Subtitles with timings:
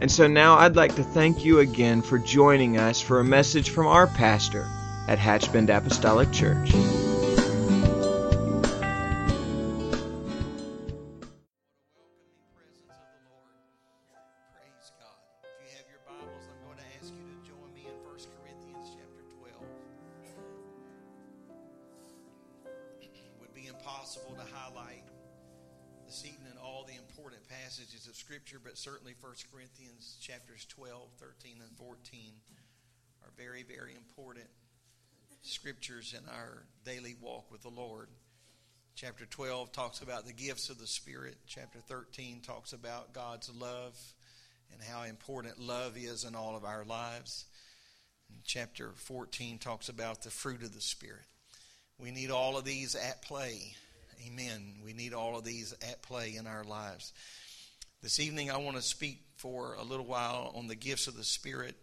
[0.00, 3.70] And so now I'd like to thank you again for joining us for a message
[3.70, 4.66] from our pastor
[5.08, 6.72] at Hatchbend Apostolic Church.
[28.08, 32.20] Of Scripture, but certainly 1 Corinthians chapters 12, 13, and 14
[33.22, 34.46] are very, very important
[35.42, 38.08] scriptures in our daily walk with the Lord.
[38.94, 41.36] Chapter 12 talks about the gifts of the Spirit.
[41.46, 43.96] Chapter 13 talks about God's love
[44.72, 47.46] and how important love is in all of our lives.
[48.28, 51.24] And chapter 14 talks about the fruit of the Spirit.
[51.98, 53.74] We need all of these at play.
[54.26, 54.74] Amen.
[54.84, 57.12] We need all of these at play in our lives.
[58.02, 61.22] This evening, I want to speak for a little while on the gifts of the
[61.22, 61.76] Spirit.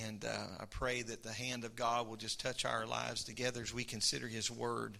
[0.00, 3.60] And uh, I pray that the hand of God will just touch our lives together
[3.60, 4.98] as we consider His Word.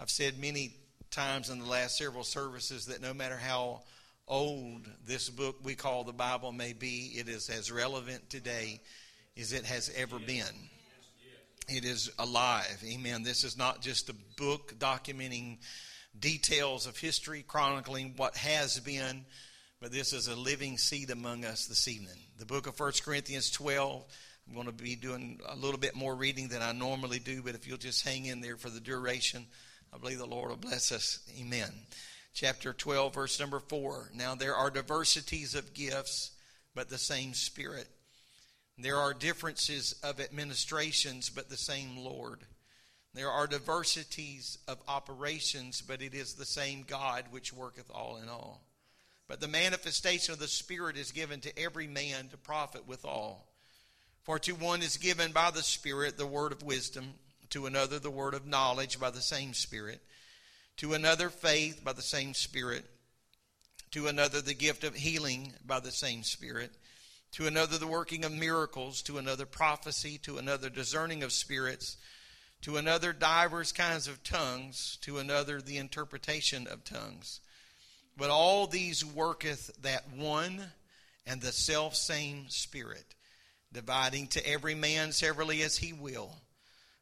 [0.00, 0.72] I've said many
[1.10, 3.82] times in the last several services that no matter how
[4.26, 8.80] old this book we call the Bible may be, it is as relevant today
[9.38, 10.70] as it has ever been.
[11.68, 12.82] It is alive.
[12.82, 13.24] Amen.
[13.24, 15.58] This is not just a book documenting
[16.18, 19.26] details of history, chronicling what has been,
[19.86, 22.18] but this is a living seed among us this evening.
[22.40, 24.04] The book of 1 Corinthians 12.
[24.48, 27.54] I'm going to be doing a little bit more reading than I normally do, but
[27.54, 29.46] if you'll just hang in there for the duration,
[29.94, 31.20] I believe the Lord will bless us.
[31.40, 31.70] Amen.
[32.34, 34.10] Chapter 12, verse number 4.
[34.12, 36.32] Now there are diversities of gifts,
[36.74, 37.86] but the same Spirit.
[38.78, 42.40] There are differences of administrations, but the same Lord.
[43.14, 48.28] There are diversities of operations, but it is the same God which worketh all in
[48.28, 48.65] all.
[49.28, 53.46] But the manifestation of the Spirit is given to every man to profit withal.
[54.22, 57.14] For to one is given by the Spirit the word of wisdom,
[57.50, 60.00] to another the word of knowledge by the same Spirit,
[60.78, 62.84] to another faith by the same Spirit,
[63.92, 66.72] to another the gift of healing by the same Spirit,
[67.32, 71.96] to another the working of miracles, to another prophecy, to another discerning of spirits,
[72.62, 77.40] to another divers kinds of tongues, to another the interpretation of tongues.
[78.16, 80.62] But all these worketh that one
[81.26, 83.14] and the self same Spirit,
[83.72, 86.30] dividing to every man severally as he will.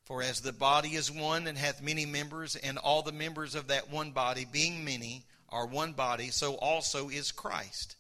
[0.05, 3.69] For as the body is one and hath many members, and all the members of
[3.69, 7.97] that one body, being many, are one body, so also is Christ.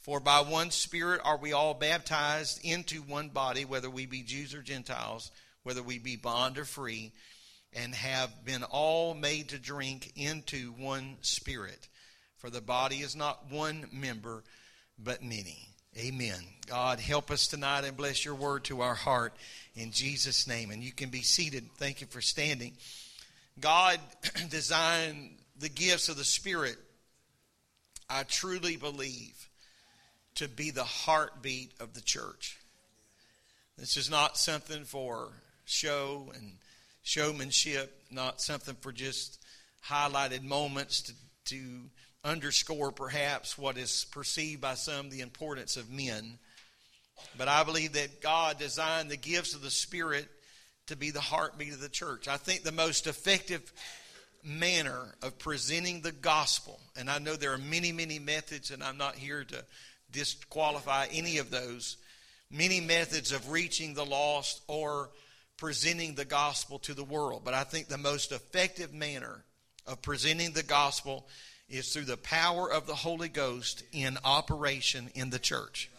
[0.00, 4.54] For by one Spirit are we all baptized into one body, whether we be Jews
[4.54, 5.30] or Gentiles,
[5.62, 7.12] whether we be bond or free,
[7.72, 11.88] and have been all made to drink into one Spirit.
[12.44, 14.44] For the body is not one member,
[15.02, 15.66] but many.
[15.96, 16.36] Amen.
[16.66, 19.32] God, help us tonight and bless your word to our heart
[19.74, 20.70] in Jesus' name.
[20.70, 21.70] And you can be seated.
[21.78, 22.74] Thank you for standing.
[23.58, 23.98] God
[24.50, 26.76] designed the gifts of the Spirit,
[28.10, 29.48] I truly believe,
[30.34, 32.58] to be the heartbeat of the church.
[33.78, 35.30] This is not something for
[35.64, 36.58] show and
[37.04, 39.42] showmanship, not something for just
[39.88, 41.12] highlighted moments to,
[41.46, 41.88] to
[42.24, 46.38] underscore perhaps what is perceived by some the importance of men.
[47.36, 50.26] But I believe that God designed the gifts of the Spirit
[50.86, 52.26] to be the heartbeat of the church.
[52.28, 53.72] I think the most effective
[54.42, 58.98] manner of presenting the gospel, and I know there are many, many methods, and I'm
[58.98, 59.64] not here to
[60.10, 61.96] disqualify any of those,
[62.50, 65.10] many methods of reaching the lost or
[65.56, 67.42] presenting the gospel to the world.
[67.44, 69.44] But I think the most effective manner
[69.86, 71.26] of presenting the gospel
[71.68, 75.90] is through the power of the Holy Ghost in operation in the church.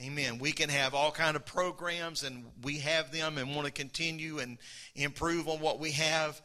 [0.00, 0.38] Amen.
[0.38, 4.38] We can have all kind of programs and we have them and want to continue
[4.38, 4.58] and
[4.94, 6.40] improve on what we have.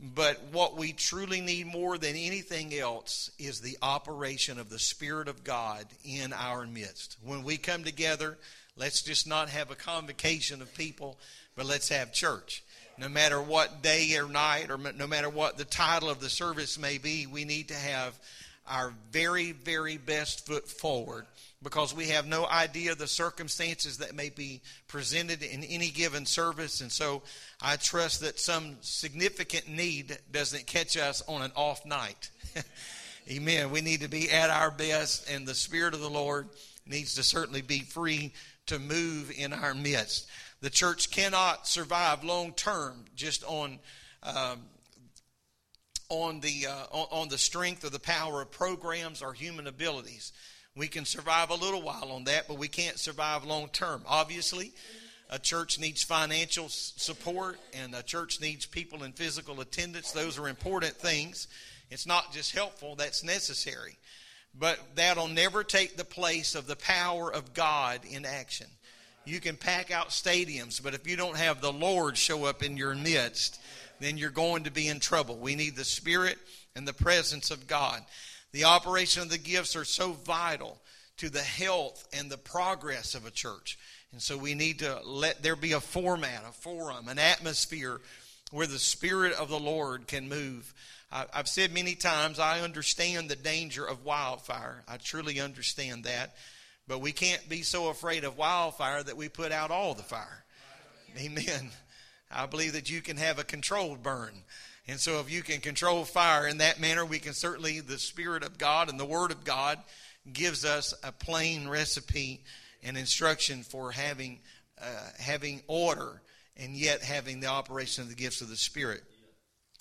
[0.00, 5.28] But what we truly need more than anything else is the operation of the Spirit
[5.28, 7.16] of God in our midst.
[7.24, 8.38] When we come together,
[8.76, 11.18] let's just not have a convocation of people,
[11.56, 12.62] but let's have church
[12.98, 16.78] no matter what day or night or no matter what the title of the service
[16.78, 18.18] may be, we need to have
[18.66, 21.26] our very, very best foot forward
[21.62, 26.80] because we have no idea the circumstances that may be presented in any given service.
[26.80, 27.22] And so
[27.60, 32.30] I trust that some significant need doesn't catch us on an off night.
[33.30, 33.70] Amen.
[33.70, 36.48] We need to be at our best, and the Spirit of the Lord
[36.86, 38.32] needs to certainly be free
[38.66, 40.28] to move in our midst.
[40.64, 43.80] The church cannot survive long term just on.
[44.22, 44.62] Um,
[46.08, 50.32] on the uh, on, the strength or the power of programs or human abilities.
[50.74, 54.04] We can survive a little while on that, but we can't survive long term.
[54.06, 54.72] Obviously,
[55.28, 60.12] a church needs financial support and a church needs people in physical attendance.
[60.12, 61.46] Those are important things.
[61.90, 63.98] It's not just helpful, that's necessary.
[64.58, 68.68] But that'll never take the place of the power of God in action.
[69.24, 72.76] You can pack out stadiums, but if you don't have the Lord show up in
[72.76, 73.60] your midst,
[74.00, 75.36] then you're going to be in trouble.
[75.36, 76.38] We need the Spirit
[76.76, 78.02] and the presence of God.
[78.52, 80.78] The operation of the gifts are so vital
[81.16, 83.78] to the health and the progress of a church.
[84.12, 88.00] And so we need to let there be a format, a forum, an atmosphere
[88.50, 90.72] where the Spirit of the Lord can move.
[91.10, 94.82] I've said many times, I understand the danger of wildfire.
[94.88, 96.34] I truly understand that.
[96.86, 100.44] But we can't be so afraid of wildfire that we put out all the fire.
[101.18, 101.70] Amen.
[102.30, 104.42] I believe that you can have a controlled burn.
[104.86, 108.42] And so, if you can control fire in that manner, we can certainly, the Spirit
[108.42, 109.78] of God and the Word of God
[110.30, 112.42] gives us a plain recipe
[112.82, 114.40] and instruction for having,
[114.80, 116.20] uh, having order
[116.56, 119.02] and yet having the operation of the gifts of the Spirit.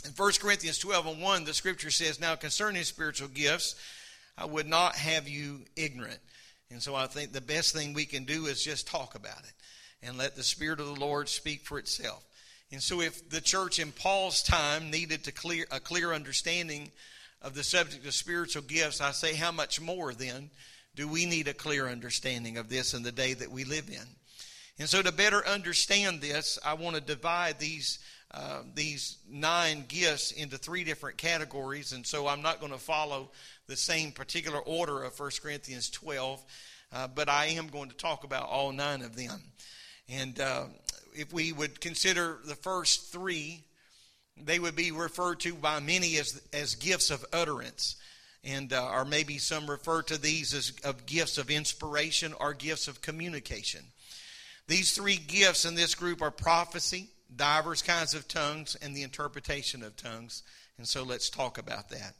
[0.05, 3.75] In 1 Corinthians 12 and 1, the scripture says, Now concerning spiritual gifts,
[4.37, 6.19] I would not have you ignorant.
[6.71, 9.53] And so I think the best thing we can do is just talk about it
[10.01, 12.23] and let the Spirit of the Lord speak for itself.
[12.71, 16.91] And so, if the church in Paul's time needed to clear a clear understanding
[17.39, 20.49] of the subject of spiritual gifts, I say, how much more then
[20.95, 24.07] do we need a clear understanding of this in the day that we live in?
[24.79, 27.99] And so, to better understand this, I want to divide these
[28.31, 31.91] uh, these nine gifts into three different categories.
[31.91, 33.29] And so, I'm not going to follow
[33.67, 36.43] the same particular order of 1 Corinthians 12,
[36.91, 39.39] uh, but I am going to talk about all nine of them.
[40.09, 40.65] And uh,
[41.13, 43.63] if we would consider the first three,
[44.37, 47.95] they would be referred to by many as, as gifts of utterance.
[48.43, 52.89] And, uh, or maybe some refer to these as of gifts of inspiration or gifts
[52.89, 53.85] of communication.
[54.67, 59.83] These three gifts in this group are prophecy, divers kinds of tongues, and the interpretation
[59.83, 60.43] of tongues.
[60.77, 62.15] And so let's talk about that.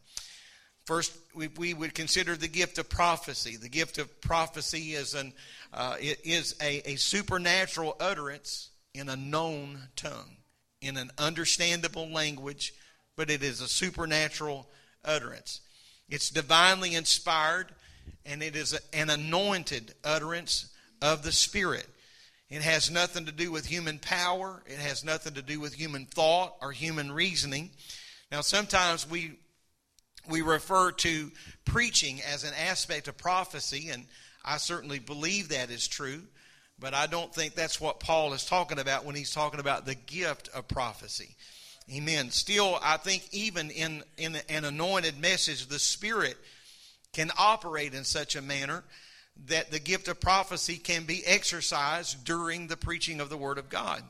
[0.86, 3.56] First, we, we would consider the gift of prophecy.
[3.56, 5.34] The gift of prophecy is, an,
[5.74, 10.38] uh, is a, a supernatural utterance in a known tongue,
[10.82, 12.74] in an understandable language,
[13.16, 14.68] but it is a supernatural
[15.06, 15.62] utterance.
[16.10, 17.68] It's divinely inspired,
[18.26, 20.68] and it is an anointed utterance
[21.02, 21.88] of the Spirit.
[22.54, 26.06] It has nothing to do with human power, it has nothing to do with human
[26.06, 27.72] thought or human reasoning.
[28.32, 29.40] Now, sometimes we
[30.30, 31.32] we refer to
[31.66, 34.06] preaching as an aspect of prophecy, and
[34.46, 36.22] I certainly believe that is true.
[36.78, 39.96] But I don't think that's what Paul is talking about when he's talking about the
[39.96, 41.36] gift of prophecy.
[41.92, 42.30] Amen.
[42.30, 46.38] Still, I think even in, in an anointed message, the Spirit
[47.14, 48.84] can operate in such a manner
[49.48, 53.70] that the gift of prophecy can be exercised during the preaching of the Word of
[53.70, 54.04] God.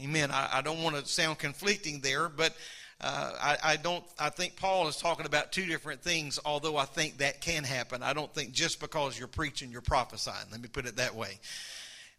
[0.00, 0.30] Amen.
[0.30, 2.54] I, I don't want to sound conflicting there, but
[3.00, 4.04] uh, I, I, don't.
[4.18, 6.38] I think Paul is talking about two different things.
[6.44, 10.46] Although I think that can happen, I don't think just because you're preaching, you're prophesying.
[10.50, 11.38] Let me put it that way.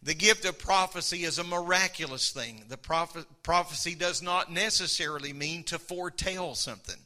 [0.02, 2.64] The gift of prophecy is a miraculous thing.
[2.68, 2.76] The
[3.42, 7.00] prophecy does not necessarily mean to foretell something.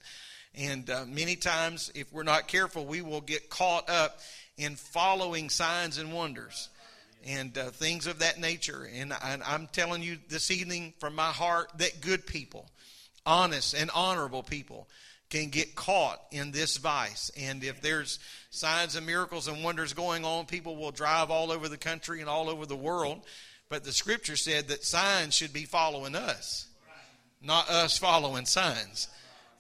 [0.55, 4.19] And uh, many times, if we're not careful, we will get caught up
[4.61, 6.69] in following signs and wonders
[7.25, 8.89] and uh, things of that nature.
[8.95, 12.69] And, and I'm telling you this evening from my heart that good people,
[13.25, 14.87] honest and honorable people,
[15.31, 17.31] can get caught in this vice.
[17.39, 18.19] And if there's
[18.51, 22.29] signs and miracles and wonders going on, people will drive all over the country and
[22.29, 23.23] all over the world.
[23.71, 26.67] But the scripture said that signs should be following us,
[27.41, 29.09] not us following signs.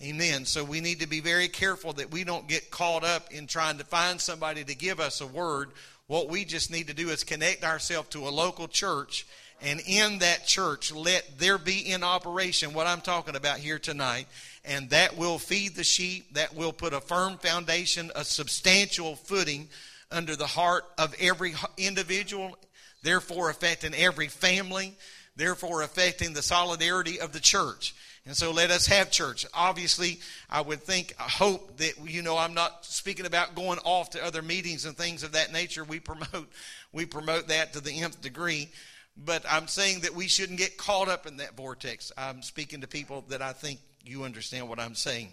[0.02, 0.46] Amen.
[0.46, 3.76] So we need to be very careful that we don't get caught up in trying
[3.78, 5.72] to find somebody to give us a word.
[6.06, 9.26] What we just need to do is connect ourselves to a local church
[9.62, 14.26] and in that church let there be in operation what I'm talking about here tonight
[14.64, 19.68] and that will feed the sheep, that will put a firm foundation, a substantial footing
[20.10, 22.56] under the heart of every individual,
[23.02, 24.94] therefore affecting every family,
[25.36, 27.94] therefore affecting the solidarity of the church.
[28.26, 29.46] And so let us have church.
[29.54, 34.10] Obviously, I would think, I hope that, you know, I'm not speaking about going off
[34.10, 35.84] to other meetings and things of that nature.
[35.84, 36.50] We promote,
[36.92, 38.68] we promote that to the nth degree.
[39.16, 42.12] But I'm saying that we shouldn't get caught up in that vortex.
[42.16, 45.28] I'm speaking to people that I think you understand what I'm saying.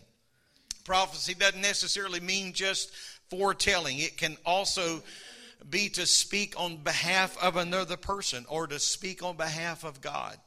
[0.84, 2.92] Prophecy doesn't necessarily mean just
[3.30, 5.04] foretelling, it can also
[5.70, 10.38] be to speak on behalf of another person or to speak on behalf of God.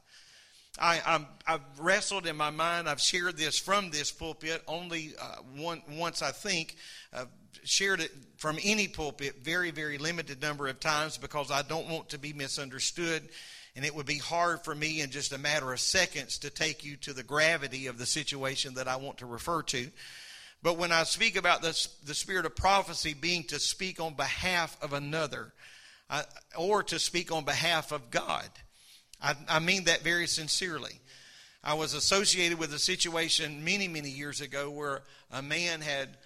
[0.80, 2.88] I, have wrestled in my mind.
[2.88, 6.76] I've shared this from this pulpit only uh, one, once, I think.
[7.12, 7.28] I've
[7.64, 12.10] shared it from any pulpit very, very limited number of times because I don't want
[12.10, 13.28] to be misunderstood.
[13.76, 16.84] And it would be hard for me in just a matter of seconds to take
[16.84, 19.88] you to the gravity of the situation that I want to refer to.
[20.62, 24.76] But when I speak about the, the spirit of prophecy being to speak on behalf
[24.82, 25.52] of another
[26.08, 26.24] uh,
[26.56, 28.48] or to speak on behalf of God,
[29.22, 31.00] I, I mean that very sincerely.
[31.62, 36.16] I was associated with a situation many, many years ago where a man had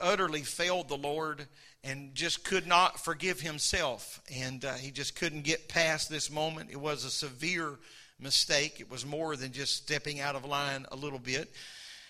[0.00, 1.46] utterly failed the Lord
[1.82, 4.20] and just could not forgive himself.
[4.32, 6.70] And uh, he just couldn't get past this moment.
[6.70, 7.78] It was a severe
[8.20, 8.80] mistake.
[8.80, 11.52] It was more than just stepping out of line a little bit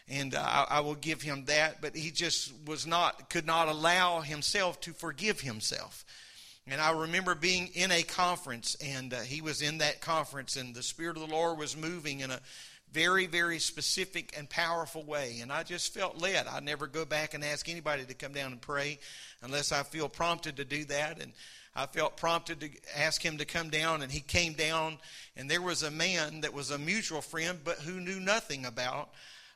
[0.08, 1.80] and uh, I, I, will give him that.
[1.80, 6.04] But he just was not, could not allow himself to forgive himself.
[6.68, 10.74] And I remember being in a conference, and uh, he was in that conference, and
[10.74, 12.40] the Spirit of the Lord was moving in a
[12.92, 15.38] very, very specific and powerful way.
[15.40, 16.46] And I just felt led.
[16.48, 18.98] I never go back and ask anybody to come down and pray
[19.42, 21.20] unless I feel prompted to do that.
[21.20, 21.32] And
[21.74, 24.98] I felt prompted to ask him to come down, and he came down,
[25.36, 29.10] and there was a man that was a mutual friend, but who knew nothing about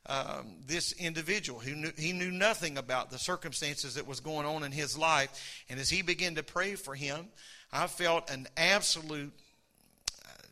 [0.06, 4.64] um, this individual who knew, he knew nothing about the circumstances that was going on
[4.64, 5.64] in his life.
[5.68, 7.26] And as he began to pray for him,
[7.72, 9.32] I felt an absolute,
[10.24, 10.42] uh,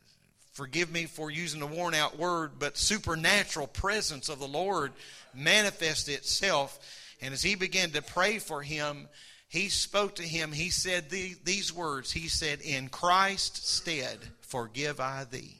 [0.53, 4.93] forgive me for using a worn out word, but supernatural presence of the Lord
[5.33, 6.79] manifest itself.
[7.21, 9.09] And as he began to pray for him,
[9.49, 10.51] he spoke to him.
[10.51, 15.59] He said the, these words He said, In Christ's stead, forgive I thee.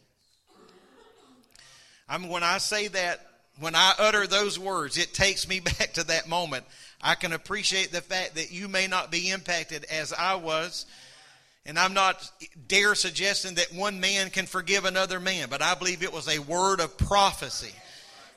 [2.08, 3.29] I mean, when I say that,
[3.60, 6.66] when I utter those words, it takes me back to that moment.
[7.02, 10.86] I can appreciate the fact that you may not be impacted as I was.
[11.66, 12.32] And I'm not
[12.68, 16.40] dare suggesting that one man can forgive another man, but I believe it was a
[16.40, 17.74] word of prophecy.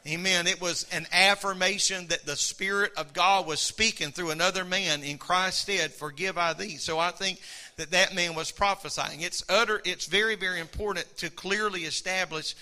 [0.07, 0.49] Amen.
[0.49, 5.17] It was an affirmation that the Spirit of God was speaking through another man in
[5.17, 6.77] Christ's stead, forgive I thee.
[6.77, 7.41] So I think
[7.77, 9.21] that that man was prophesying.
[9.21, 12.57] It's utter, it's very, very important to clearly establish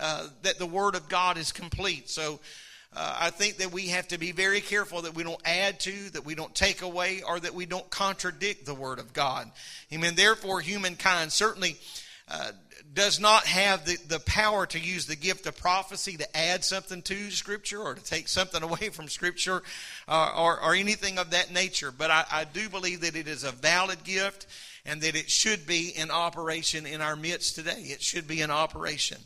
[0.00, 2.08] uh, that the Word of God is complete.
[2.08, 2.40] So
[2.94, 6.10] uh, I think that we have to be very careful that we don't add to,
[6.10, 9.50] that we don't take away, or that we don't contradict the Word of God.
[9.92, 10.14] Amen.
[10.14, 11.76] Therefore, humankind certainly.
[12.28, 12.52] Uh,
[12.92, 17.02] does not have the, the power to use the gift of prophecy to add something
[17.02, 19.62] to Scripture or to take something away from Scripture
[20.08, 21.92] uh, or, or anything of that nature.
[21.92, 24.46] But I, I do believe that it is a valid gift
[24.84, 27.80] and that it should be in operation in our midst today.
[27.80, 29.18] It should be in operation.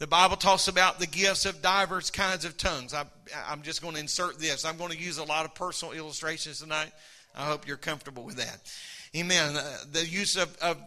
[0.00, 2.94] The Bible talks about the gifts of diverse kinds of tongues.
[2.94, 3.04] I,
[3.48, 4.64] am just going to insert this.
[4.64, 6.90] I'm going to use a lot of personal illustrations tonight.
[7.36, 8.60] I hope you're comfortable with that.
[9.14, 9.56] Amen.
[9.56, 10.78] Uh, the use of, of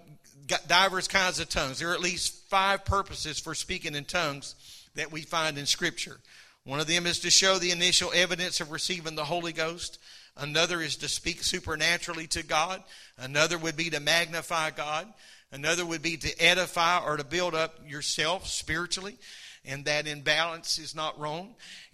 [0.66, 1.78] diverse kinds of tongues.
[1.78, 4.56] There are at least five purposes for speaking in tongues
[4.96, 6.18] that we find in Scripture.
[6.64, 10.00] One of them is to show the initial evidence of receiving the Holy Ghost.
[10.38, 12.82] Another is to speak supernaturally to God.
[13.20, 15.08] Another would be to magnify God.
[15.54, 19.16] Another would be to edify or to build up yourself spiritually,
[19.64, 21.54] and that imbalance is not wrong.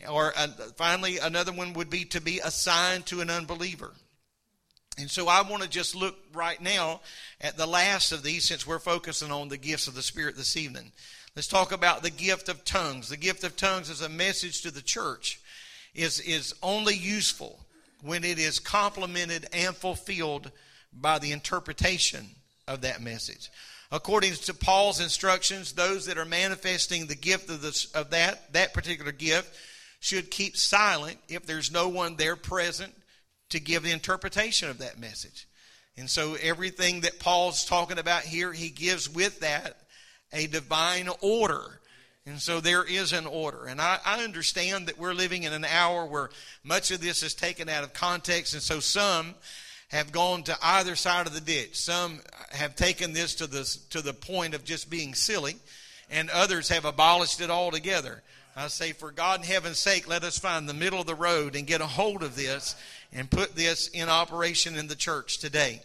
[0.10, 0.48] Or uh,
[0.78, 3.92] finally, another one would be to be assigned to an unbeliever.
[4.98, 7.02] And so I want to just look right now
[7.42, 10.56] at the last of these since we're focusing on the gifts of the Spirit this
[10.56, 10.94] evening.
[11.36, 13.10] Let's talk about the gift of tongues.
[13.10, 15.42] The gift of tongues is a message to the church,
[15.94, 17.60] is, is only useful
[18.02, 20.50] when it is complemented and fulfilled
[20.94, 22.30] by the interpretation
[22.70, 23.50] of that message.
[23.92, 28.74] According to Paul's instructions, those that are manifesting the gift of, this, of that, that
[28.74, 29.54] particular gift
[30.00, 32.94] should keep silent if there's no one there present
[33.50, 35.48] to give the interpretation of that message.
[35.98, 39.76] And so everything that Paul's talking about here, he gives with that
[40.32, 41.82] a divine order.
[42.28, 43.66] And so there is an order.
[43.66, 46.30] And I, I, understand that we're living in an hour where
[46.64, 48.54] much of this is taken out of context.
[48.54, 49.34] And so some
[49.90, 51.78] have gone to either side of the ditch.
[51.78, 55.56] Some have taken this to the, to the point of just being silly,
[56.10, 58.24] and others have abolished it altogether.
[58.56, 61.56] I say, for God in heaven's sake, let us find the middle of the road
[61.56, 62.76] and get a hold of this
[63.14, 65.82] and put this in operation in the church today.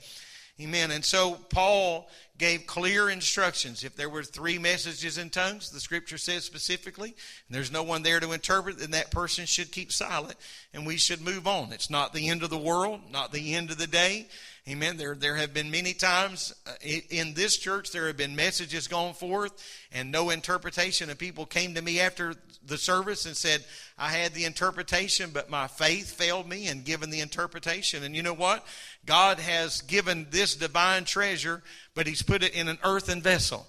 [0.60, 0.90] Amen.
[0.90, 3.84] And so Paul gave clear instructions.
[3.84, 7.14] If there were three messages in tongues, the scripture says specifically,
[7.46, 10.36] and there's no one there to interpret, then that person should keep silent
[10.72, 11.72] and we should move on.
[11.72, 14.26] It's not the end of the world, not the end of the day.
[14.66, 14.96] Amen.
[14.96, 16.70] There, there have been many times uh,
[17.10, 19.52] in this church, there have been messages gone forth
[19.92, 21.10] and no interpretation.
[21.10, 23.62] And people came to me after the service and said,
[23.98, 28.02] I had the interpretation, but my faith failed me in giving the interpretation.
[28.04, 28.66] And you know what?
[29.04, 31.62] God has given this divine treasure,
[31.94, 33.66] but He's put it in an earthen vessel.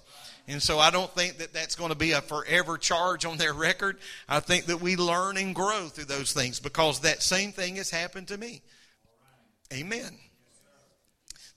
[0.48, 3.52] And so I don't think that that's going to be a forever charge on their
[3.52, 3.98] record.
[4.30, 7.90] I think that we learn and grow through those things because that same thing has
[7.90, 8.62] happened to me.
[9.74, 10.16] Amen.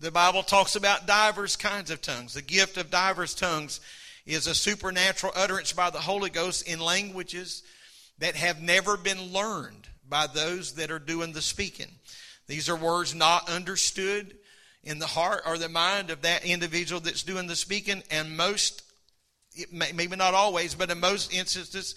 [0.01, 2.33] The Bible talks about divers kinds of tongues.
[2.33, 3.81] The gift of divers tongues
[4.25, 7.63] is a supernatural utterance by the Holy Ghost in languages
[8.19, 11.91] that have never been learned by those that are doing the speaking.
[12.47, 14.37] These are words not understood
[14.85, 18.83] in the heart or the mind of that individual that's doing the speaking, and most,
[19.69, 21.93] maybe not always, but in most instances,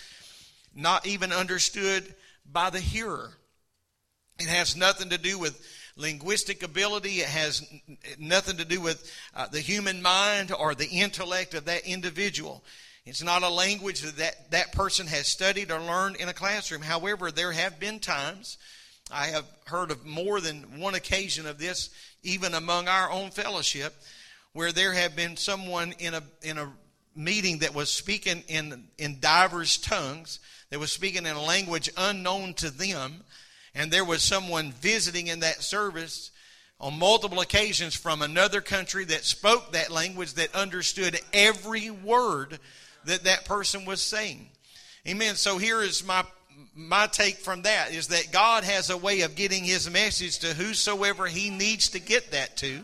[0.75, 2.17] not even understood
[2.51, 3.31] by the hearer.
[4.41, 5.65] It has nothing to do with
[5.97, 7.21] linguistic ability.
[7.21, 7.67] It has
[8.19, 12.65] nothing to do with uh, the human mind or the intellect of that individual.
[13.05, 16.83] It's not a language that that person has studied or learned in a classroom.
[16.83, 18.59] However, there have been times,
[19.11, 21.91] I have heard of more than one occasion of this,
[22.23, 23.95] even among our own fellowship,
[24.53, 26.73] where there have been someone in a, in a
[27.17, 30.39] meeting that was speaking in, in divers tongues,
[30.71, 33.25] that was speaking in a language unknown to them,
[33.75, 36.31] and there was someone visiting in that service
[36.81, 42.59] on multiple occasions from another country that spoke that language that understood every word
[43.05, 44.49] that that person was saying.
[45.07, 45.37] Amen.
[45.37, 46.25] So here is my
[46.75, 50.55] my take from that is that God has a way of getting his message to
[50.55, 52.81] whosoever he needs to get that to.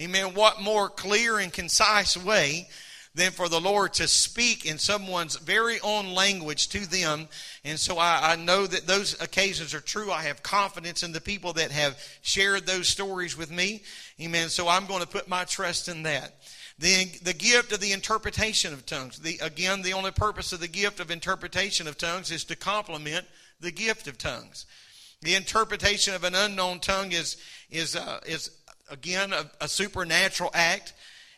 [0.00, 0.34] Amen.
[0.34, 2.68] What more clear and concise way
[3.16, 7.28] than for the Lord to speak in someone's very own language to them.
[7.64, 10.12] And so I, I, know that those occasions are true.
[10.12, 13.82] I have confidence in the people that have shared those stories with me.
[14.20, 14.50] Amen.
[14.50, 16.34] So I'm going to put my trust in that.
[16.78, 19.18] The, the gift of the interpretation of tongues.
[19.18, 23.24] The, again, the only purpose of the gift of interpretation of tongues is to complement
[23.60, 24.66] the gift of tongues.
[25.22, 27.38] The interpretation of an unknown tongue is,
[27.70, 28.50] is, uh, is
[28.90, 30.92] again, a, a supernatural act.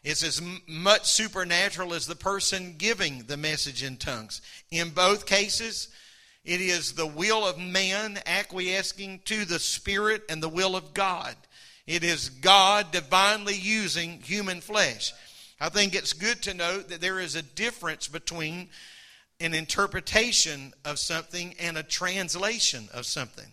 [0.05, 4.41] It's as much supernatural as the person giving the message in tongues.
[4.71, 5.89] In both cases,
[6.45, 11.35] it is the will of man acquiescing to the Spirit and the will of God.
[11.87, 15.13] It is God divinely using human flesh.
[15.61, 18.69] I think it's good to note that there is a difference between
[19.41, 23.51] an interpretation of something and a translation of something.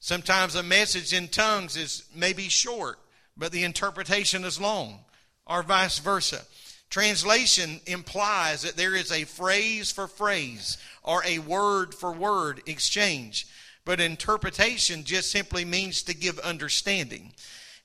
[0.00, 2.98] Sometimes a message in tongues is maybe short,
[3.36, 5.05] but the interpretation is long
[5.46, 6.42] or vice versa.
[6.90, 13.46] Translation implies that there is a phrase for phrase or a word for word exchange,
[13.84, 17.32] but interpretation just simply means to give understanding.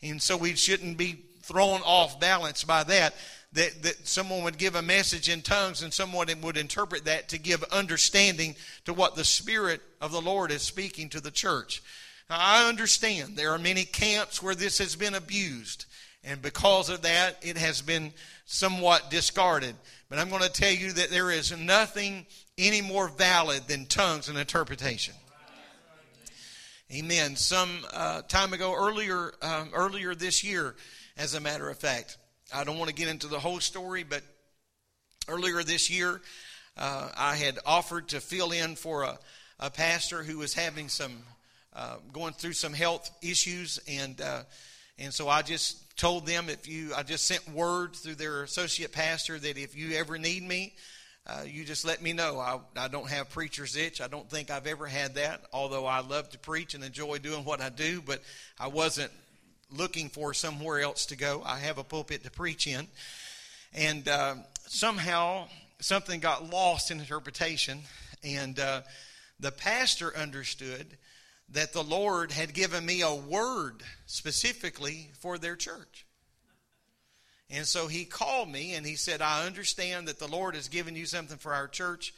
[0.02, 3.16] And so we shouldn't be thrown off balance by that.
[3.54, 7.38] That, that someone would give a message in tongues and someone would interpret that to
[7.38, 11.84] give understanding to what the Spirit of the Lord is speaking to the church.
[12.30, 15.84] Now, I understand there are many camps where this has been abused.
[16.24, 18.14] And because of that, it has been
[18.46, 19.76] somewhat discarded.
[20.10, 22.26] But I'm going to tell you that there is nothing
[22.58, 25.16] any more valid than tongues and interpretation.
[26.94, 27.38] Amen.
[27.38, 30.76] Some uh, time ago, earlier, um, earlier this year,
[31.18, 32.18] as a matter of fact,
[32.54, 34.22] I don't want to get into the whole story, but
[35.30, 36.22] earlier this year,
[36.78, 39.18] uh, I had offered to fill in for a,
[39.60, 41.24] a pastor who was having some,
[41.74, 44.44] uh, going through some health issues, and uh,
[45.00, 48.92] and so I just told them if you, I just sent word through their associate
[48.92, 50.74] pastor that if you ever need me,
[51.28, 52.40] uh, you just let me know.
[52.40, 54.02] I, I don't have preacher's itch.
[54.02, 57.46] I don't think I've ever had that, although I love to preach and enjoy doing
[57.46, 58.22] what I do, but
[58.60, 59.12] I wasn't
[59.72, 61.44] looking for somewhere else to go.
[61.46, 62.88] I have a pulpit to preach in.
[63.74, 64.36] And uh,
[64.68, 65.48] somehow
[65.80, 67.80] something got lost in interpretation,
[68.24, 68.82] and uh,
[69.40, 70.86] the pastor understood
[71.54, 76.06] that the Lord had given me a word specifically for their church.
[77.50, 80.96] And so he called me and he said, I understand that the Lord has given
[80.96, 82.14] you something for our church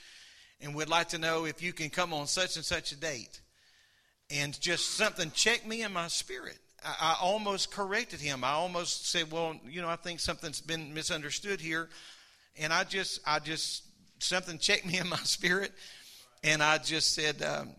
[0.62, 3.42] and would like to know if you can come on such and such a date.
[4.30, 6.60] And just something checked me in my spirit.
[6.86, 8.44] I, I almost corrected him.
[8.44, 11.90] I almost said, Well, you know, I think something's been misunderstood here.
[12.58, 13.84] And I just, I just,
[14.20, 15.72] something checked me in my spirit.
[16.44, 17.72] And I just said, um,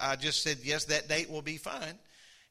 [0.00, 1.98] I just said, yes, that date will be fine.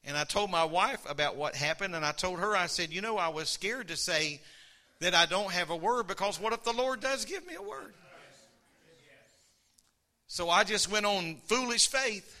[0.04, 3.00] And I told my wife about what happened, and I told her, I said, you
[3.00, 4.40] know, I was scared to say
[5.00, 7.62] that I don't have a word because what if the Lord does give me a
[7.62, 7.94] word?
[10.26, 12.38] So I just went on foolish faith.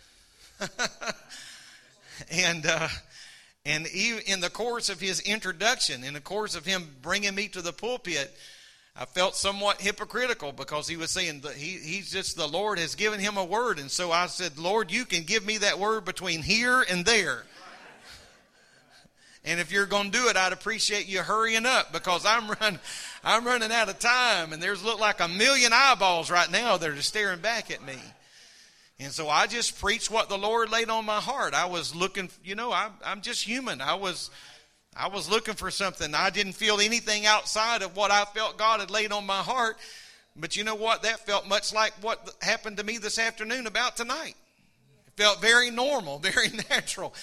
[2.30, 2.88] and uh,
[3.64, 7.62] and in the course of his introduction, in the course of him bringing me to
[7.62, 8.34] the pulpit,
[8.94, 12.94] I felt somewhat hypocritical because he was saying that he, he's just the Lord has
[12.94, 13.78] given him a word.
[13.78, 17.44] And so I said, Lord, you can give me that word between here and there.
[19.44, 22.78] And if you're going to do it, I'd appreciate you hurrying up because I'm running,
[23.24, 24.52] I'm running out of time.
[24.52, 27.96] And there's look like a million eyeballs right now that are staring back at me.
[29.00, 31.54] And so I just preached what the Lord laid on my heart.
[31.54, 33.80] I was looking, you know, I, I'm just human.
[33.80, 34.30] I was
[34.96, 36.14] I was looking for something.
[36.14, 39.76] I didn't feel anything outside of what I felt God had laid on my heart.
[40.36, 41.02] But you know what?
[41.02, 44.34] That felt much like what happened to me this afternoon about tonight.
[45.06, 47.14] It felt very normal, very natural.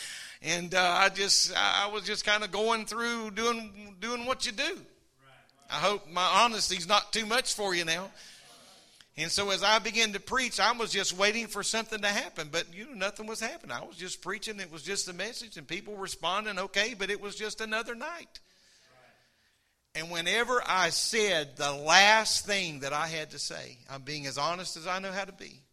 [0.42, 4.52] And uh, I just, I was just kind of going through doing, doing what you
[4.52, 4.78] do.
[5.70, 8.10] I hope my honesty's not too much for you now.
[9.20, 12.48] And so as I began to preach, I was just waiting for something to happen,
[12.50, 13.76] but you know nothing was happening.
[13.76, 17.20] I was just preaching, it was just a message and people responding okay, but it
[17.20, 18.40] was just another night.
[19.94, 24.38] And whenever I said the last thing that I had to say, I'm being as
[24.38, 25.64] honest as I know how to be.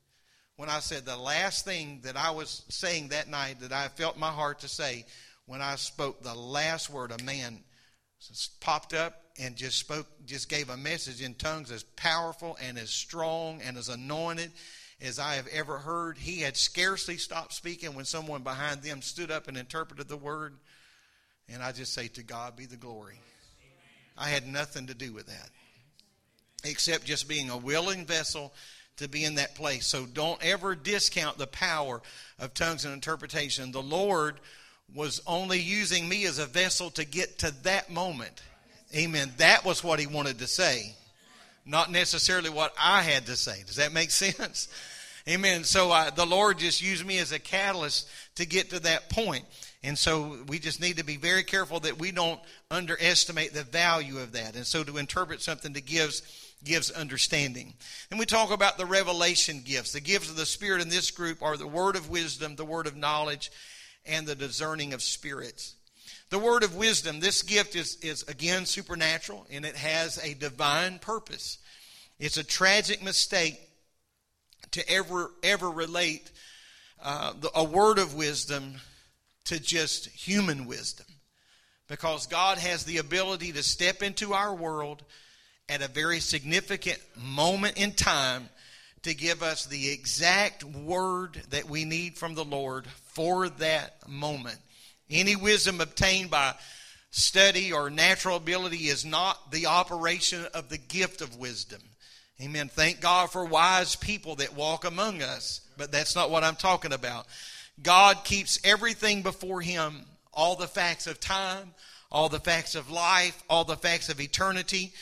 [0.57, 4.19] When I said the last thing that I was saying that night that I felt
[4.19, 5.05] my heart to say,
[5.45, 7.61] when I spoke the last word, a man
[8.61, 12.91] popped up and just spoke, just gave a message in tongues as powerful and as
[12.91, 14.51] strong and as anointed
[15.01, 16.19] as I have ever heard.
[16.19, 20.57] He had scarcely stopped speaking when someone behind them stood up and interpreted the word.
[21.49, 23.21] And I just say, To God be the glory.
[24.19, 25.51] I had nothing to do with that
[26.65, 28.53] except just being a willing vessel
[28.97, 29.87] to be in that place.
[29.87, 32.01] So don't ever discount the power
[32.39, 33.73] of tongues and interpretation.
[33.73, 34.41] The Lord
[34.95, 38.43] was only using me as a vessel to get to that moment.
[38.95, 39.33] Amen.
[39.39, 40.95] That was what he wanted to say,
[41.65, 43.63] not necessarily what I had to say.
[43.67, 44.69] Does that make sense?
[45.29, 45.65] Amen.
[45.65, 49.45] So uh, the Lord just used me as a catalyst to get to that point.
[49.83, 54.19] And so we just need to be very careful that we don't underestimate the value
[54.19, 54.55] of that.
[54.55, 56.23] And so to interpret something that gives
[56.65, 57.75] gives understanding.
[58.11, 59.93] And we talk about the revelation gifts.
[59.93, 62.87] The gifts of the Spirit in this group are the word of wisdom, the word
[62.87, 63.51] of knowledge,
[64.07, 65.75] and the discerning of spirits.
[66.31, 70.99] The word of wisdom, this gift is, is again supernatural and it has a divine
[70.99, 71.59] purpose.
[72.19, 73.61] It's a tragic mistake
[74.73, 76.31] to ever, ever relate
[77.03, 78.75] uh, the, a word of wisdom
[79.45, 81.07] to just human wisdom.
[81.89, 85.05] Because God has the ability to step into our world
[85.69, 88.49] at a very significant moment in time
[89.03, 94.59] to give us the exact word that we need from the Lord for that moment.
[95.09, 96.55] Any wisdom obtained by
[97.11, 101.81] study or natural ability is not the operation of the gift of wisdom.
[102.43, 102.69] Amen.
[102.69, 106.93] Thank God for wise people that walk among us, but that's not what I'm talking
[106.93, 107.27] about.
[107.83, 111.73] God keeps everything before Him all the facts of time,
[112.13, 114.93] all the facts of life, all the facts of eternity.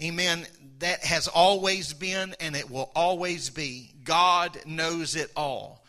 [0.00, 0.46] Amen.
[0.78, 3.90] That has always been and it will always be.
[4.04, 5.83] God knows it all.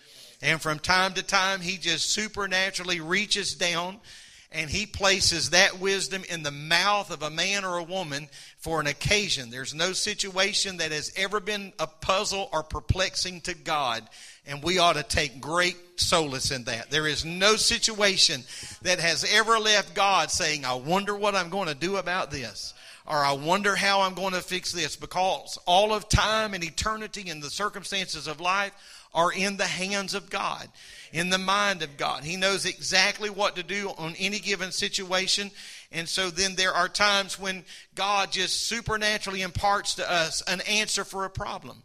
[0.46, 4.00] And from time to time, he just supernaturally reaches down
[4.52, 8.30] and he places that wisdom in the mouth of a man or a woman
[8.60, 9.50] for an occasion.
[9.50, 14.08] There's no situation that has ever been a puzzle or perplexing to God,
[14.46, 16.92] and we ought to take great solace in that.
[16.92, 18.44] There is no situation
[18.84, 22.76] that has ever left God saying, I wonder what I'm going to do about this.
[23.08, 27.30] Or I wonder how I'm going to fix this because all of time and eternity
[27.30, 28.74] and the circumstances of life
[29.16, 30.68] are in the hands of God,
[31.12, 32.24] in the mind of God.
[32.24, 35.50] He knows exactly what to do on any given situation.
[35.92, 37.64] And so then there are times when
[37.96, 41.82] God just supernaturally imparts to us an answer for a problem.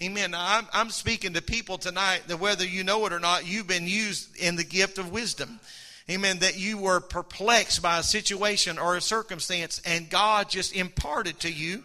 [0.00, 0.30] Amen.
[0.30, 3.66] Now, I'm, I'm speaking to people tonight that whether you know it or not, you've
[3.66, 5.60] been used in the gift of wisdom.
[6.08, 6.38] Amen.
[6.38, 11.52] That you were perplexed by a situation or a circumstance, and God just imparted to
[11.52, 11.82] you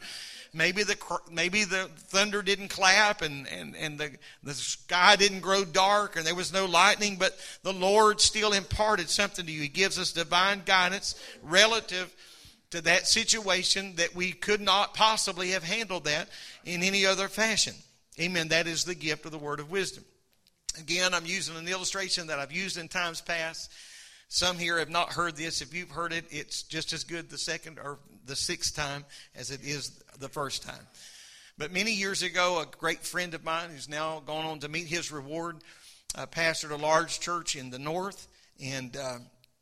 [0.55, 0.97] maybe the
[1.31, 6.25] maybe the thunder didn't clap and and and the the sky didn't grow dark and
[6.25, 9.61] there was no lightning but the lord still imparted something to you.
[9.61, 12.13] He gives us divine guidance relative
[12.71, 16.29] to that situation that we could not possibly have handled that
[16.63, 17.75] in any other fashion.
[18.19, 18.47] Amen.
[18.47, 20.05] That is the gift of the word of wisdom.
[20.79, 23.71] Again i'm using an illustration that i've used in times past
[24.27, 25.61] some here have not heard this.
[25.61, 29.51] If you've heard it, it's just as good the second or the sixth time as
[29.51, 30.88] it is the first time.
[31.57, 34.88] But many years ago, a great friend of mine who's now gone on to meet
[34.88, 35.57] his reward
[36.15, 38.27] uh, pastored a large church in the north.
[38.61, 39.19] And uh,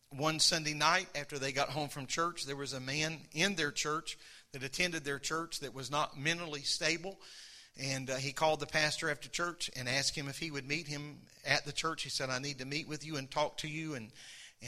[0.10, 3.72] one Sunday night after they got home from church, there was a man in their
[3.72, 4.18] church
[4.54, 7.20] that attended their church that was not mentally stable.
[7.80, 10.88] And uh, he called the pastor after church and asked him if he would meet
[10.88, 12.04] him at the church.
[12.04, 13.96] He said, I need to meet with you and talk to you.
[13.96, 14.12] And,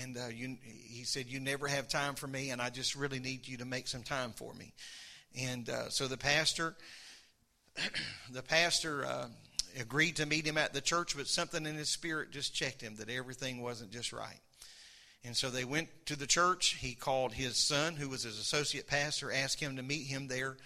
[0.01, 3.19] and uh, you, he said, You never have time for me, and I just really
[3.19, 4.73] need you to make some time for me.
[5.39, 6.75] And uh, so the pastor,
[8.31, 9.27] the pastor uh,
[9.79, 12.95] agreed to meet him at the church, but something in his spirit just checked him
[12.97, 14.39] that everything wasn't just right.
[15.23, 16.77] And so they went to the church.
[16.79, 20.58] He called his son, who was his associate pastor, asked him to meet him there,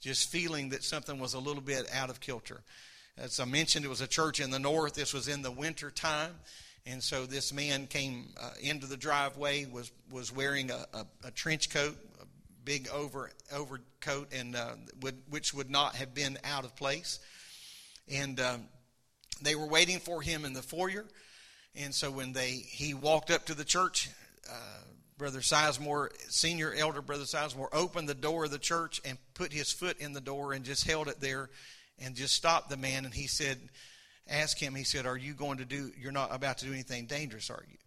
[0.00, 2.62] just feeling that something was a little bit out of kilter.
[3.18, 4.94] As I mentioned, it was a church in the north.
[4.94, 6.34] This was in the winter time.
[6.86, 11.30] And so this man came uh, into the driveway, was, was wearing a, a, a
[11.32, 12.26] trench coat, a
[12.64, 17.18] big over, overcoat, and uh, would, which would not have been out of place.
[18.08, 18.68] And um,
[19.42, 21.06] they were waiting for him in the foyer.
[21.74, 24.08] And so when they he walked up to the church,
[24.48, 24.82] uh,
[25.18, 29.72] Brother Sizemore, senior elder Brother Sizemore, opened the door of the church and put his
[29.72, 31.50] foot in the door and just held it there
[31.98, 33.04] and just stopped the man.
[33.04, 33.58] And he said,
[34.28, 37.06] Ask him, he said, Are you going to do, you're not about to do anything
[37.06, 37.78] dangerous, are you?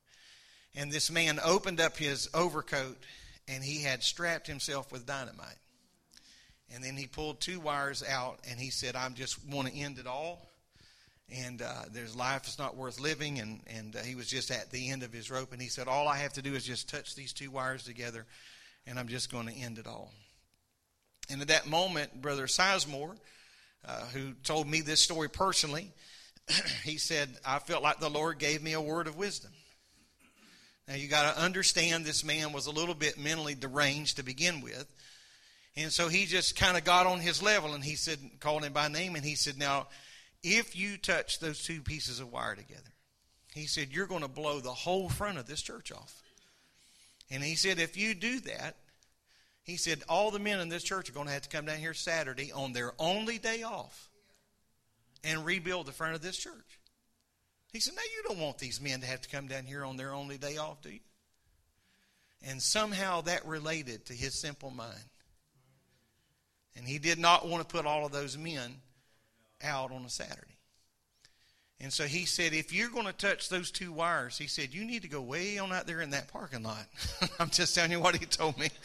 [0.75, 2.97] And this man opened up his overcoat
[3.47, 5.57] and he had strapped himself with dynamite.
[6.73, 9.97] And then he pulled two wires out and he said, I just want to end
[9.97, 10.49] it all
[11.31, 14.71] and uh, there's life is not worth living and and uh, he was just at
[14.71, 16.89] the end of his rope and he said all i have to do is just
[16.89, 18.25] touch these two wires together
[18.87, 20.11] and i'm just going to end it all
[21.29, 23.15] and at that moment brother sizemore
[23.87, 25.91] uh, who told me this story personally
[26.83, 29.51] he said i felt like the lord gave me a word of wisdom
[30.87, 34.61] now you got to understand this man was a little bit mentally deranged to begin
[34.61, 34.87] with
[35.75, 38.73] and so he just kind of got on his level and he said called him
[38.73, 39.87] by name and he said now
[40.43, 42.93] if you touch those two pieces of wire together,
[43.53, 46.21] he said, you're going to blow the whole front of this church off.
[47.29, 48.77] And he said, if you do that,
[49.63, 51.77] he said, all the men in this church are going to have to come down
[51.77, 54.08] here Saturday on their only day off
[55.23, 56.79] and rebuild the front of this church.
[57.71, 59.97] He said, now you don't want these men to have to come down here on
[59.97, 60.99] their only day off, do you?
[62.47, 64.95] And somehow that related to his simple mind.
[66.75, 68.75] And he did not want to put all of those men
[69.61, 70.55] out on a Saturday.
[71.81, 74.83] And so he said, if you're going to touch those two wires, he said, you
[74.83, 76.85] need to go way on out there in that parking lot.
[77.39, 78.69] I'm just telling you what he told me.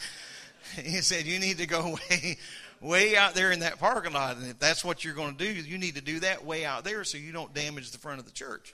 [0.81, 2.37] He said, you need to go way,
[2.81, 4.37] way out there in that parking lot.
[4.37, 6.83] And if that's what you're going to do, you need to do that way out
[6.83, 8.73] there so you don't damage the front of the church.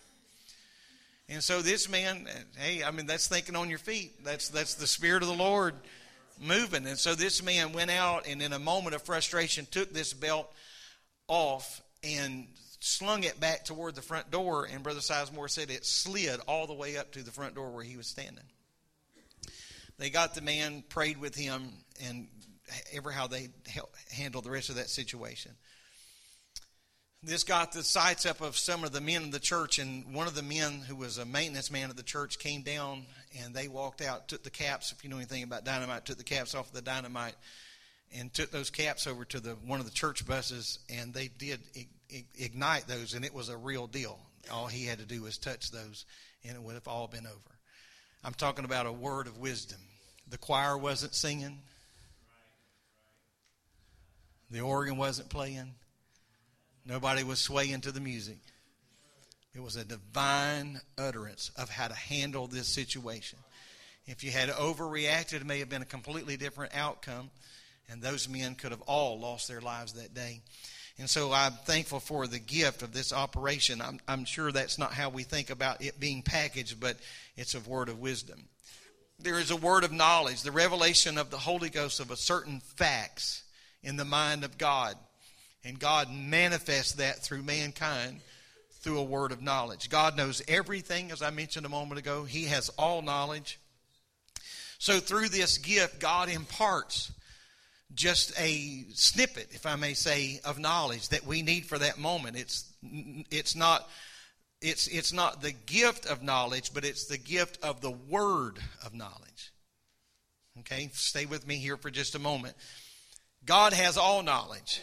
[1.29, 4.23] And so this man, hey, I mean, that's thinking on your feet.
[4.23, 5.75] That's, that's the Spirit of the Lord
[6.41, 6.85] moving.
[6.85, 10.51] And so this man went out and in a moment of frustration took this belt
[11.27, 12.47] off and
[12.81, 14.67] slung it back toward the front door.
[14.71, 17.83] And Brother Sizemore said it slid all the way up to the front door where
[17.83, 18.43] he was standing.
[19.97, 21.69] They got the man, prayed with him,
[22.03, 22.27] and
[22.93, 23.49] ever how they
[24.11, 25.51] handled the rest of that situation.
[27.23, 30.25] This got the sights up of some of the men in the church, and one
[30.25, 33.05] of the men who was a maintenance man of the church came down
[33.43, 36.23] and they walked out, took the caps, if you know anything about dynamite, took the
[36.23, 37.35] caps off of the dynamite
[38.11, 41.61] and took those caps over to the one of the church buses, and they did
[42.37, 44.19] ignite those, and it was a real deal.
[44.51, 46.05] All he had to do was touch those,
[46.43, 47.59] and it would have all been over.
[48.23, 49.79] I'm talking about a word of wisdom.
[50.27, 51.59] The choir wasn't singing,
[54.51, 55.73] the organ wasn't playing,
[56.85, 58.39] nobody was swaying to the music.
[59.53, 63.39] It was a divine utterance of how to handle this situation.
[64.05, 67.29] If you had overreacted, it may have been a completely different outcome
[67.91, 70.41] and those men could have all lost their lives that day.
[70.97, 73.81] And so I'm thankful for the gift of this operation.
[73.81, 76.97] I'm, I'm sure that's not how we think about it being packaged, but
[77.35, 78.45] it's a word of wisdom.
[79.19, 82.59] There is a word of knowledge, the revelation of the Holy Ghost of a certain
[82.59, 83.43] facts
[83.83, 84.95] in the mind of God.
[85.63, 88.21] And God manifests that through mankind
[88.81, 89.89] through a word of knowledge.
[89.89, 92.23] God knows everything, as I mentioned a moment ago.
[92.23, 93.59] He has all knowledge.
[94.79, 97.11] So through this gift, God imparts
[97.93, 102.37] just a snippet, if I may say, of knowledge that we need for that moment.
[102.37, 102.73] It's
[103.29, 103.87] it's not
[104.61, 108.95] it's it's not the gift of knowledge, but it's the gift of the word of
[108.95, 109.51] knowledge.
[110.59, 112.55] Okay, stay with me here for just a moment.
[113.45, 114.81] God has all knowledge.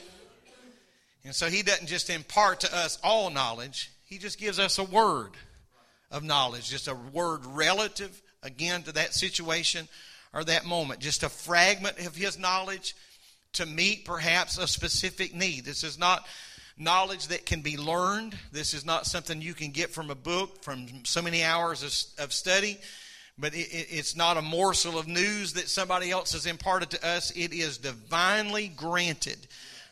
[1.24, 4.84] And so he doesn't just impart to us all knowledge, he just gives us a
[4.84, 5.32] word
[6.10, 9.88] of knowledge, just a word relative again to that situation
[10.32, 12.94] or that moment, just a fragment of his knowledge
[13.54, 15.64] to meet perhaps a specific need.
[15.64, 16.26] This is not
[16.78, 18.36] knowledge that can be learned.
[18.52, 22.24] This is not something you can get from a book, from so many hours of,
[22.24, 22.78] of study,
[23.38, 27.06] but it, it, it's not a morsel of news that somebody else has imparted to
[27.06, 27.30] us.
[27.32, 29.46] It is divinely granted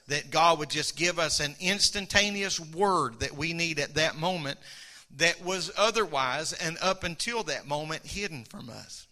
[0.09, 4.59] that God would just give us an instantaneous word that we need at that moment
[5.17, 9.07] that was otherwise and up until that moment hidden from us.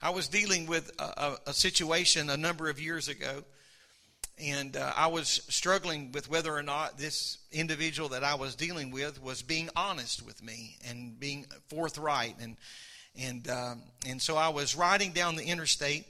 [0.00, 3.42] I was dealing with a, a, a situation a number of years ago,
[4.40, 8.90] and uh, I was struggling with whether or not this individual that I was dealing
[8.90, 12.56] with was being honest with me and being forthright, and
[13.18, 16.06] and um, and so I was riding down the interstate,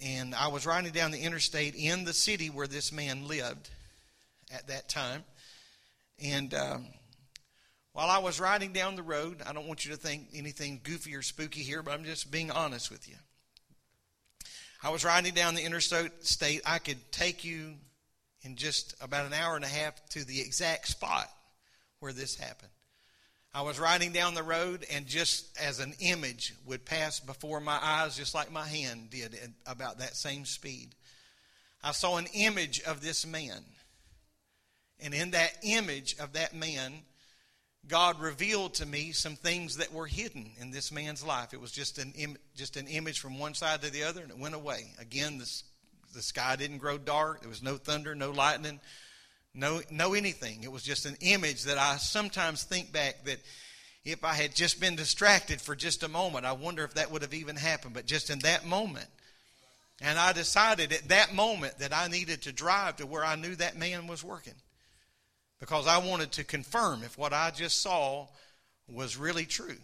[0.00, 3.70] and I was riding down the interstate in the city where this man lived
[4.52, 5.24] at that time,
[6.22, 6.54] and.
[6.54, 6.86] Um,
[7.92, 11.16] while I was riding down the road, I don't want you to think anything goofy
[11.16, 13.14] or spooky here, but I'm just being honest with you.
[14.86, 16.60] I was riding down the interstate state.
[16.64, 17.74] I could take you
[18.42, 21.28] in just about an hour and a half to the exact spot
[21.98, 22.70] where this happened.
[23.52, 27.76] I was riding down the road, and just as an image would pass before my
[27.82, 30.94] eyes, just like my hand did at about that same speed,
[31.82, 33.64] I saw an image of this man.
[35.00, 36.92] And in that image of that man,
[37.88, 41.54] God revealed to me some things that were hidden in this man's life.
[41.54, 44.30] It was just an Im- just an image from one side to the other, and
[44.30, 44.86] it went away.
[44.98, 45.62] Again, the
[46.14, 47.40] the sky didn't grow dark.
[47.40, 48.80] There was no thunder, no lightning,
[49.54, 50.64] no no anything.
[50.64, 53.38] It was just an image that I sometimes think back that
[54.04, 57.22] if I had just been distracted for just a moment, I wonder if that would
[57.22, 57.94] have even happened.
[57.94, 59.08] But just in that moment,
[60.00, 63.54] and I decided at that moment that I needed to drive to where I knew
[63.56, 64.54] that man was working
[65.60, 68.26] because I wanted to confirm if what I just saw
[68.88, 69.76] was really true.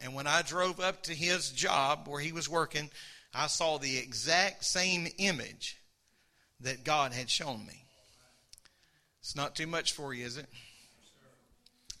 [0.00, 2.90] And when I drove up to his job where he was working,
[3.34, 5.78] I saw the exact same image
[6.60, 7.84] that God had shown me.
[9.20, 10.46] It's not too much for you, is it?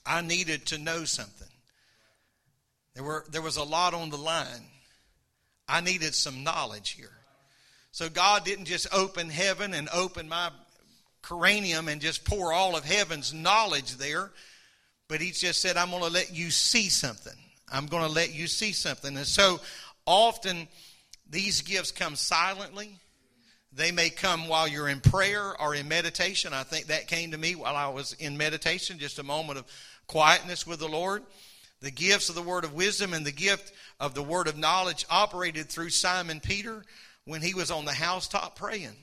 [0.04, 1.46] I needed to know something.
[2.94, 4.64] There were there was a lot on the line.
[5.68, 7.12] I needed some knowledge here.
[7.92, 10.50] So God didn't just open heaven and open my
[11.22, 14.30] cranium and just pour all of heaven's knowledge there.
[15.08, 17.32] But he just said, I'm going to let you see something.
[17.72, 19.16] I'm going to let you see something.
[19.16, 19.60] And so
[20.06, 20.68] often
[21.28, 22.96] these gifts come silently.
[23.72, 26.52] They may come while you're in prayer or in meditation.
[26.52, 29.64] I think that came to me while I was in meditation, just a moment of
[30.08, 31.22] quietness with the Lord.
[31.80, 35.06] The gifts of the word of wisdom and the gift of the word of knowledge
[35.08, 36.84] operated through Simon Peter
[37.24, 38.96] when he was on the housetop praying.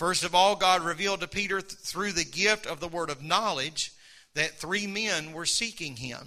[0.00, 3.22] First of all, God revealed to Peter th- through the gift of the word of
[3.22, 3.92] knowledge
[4.32, 6.26] that three men were seeking him.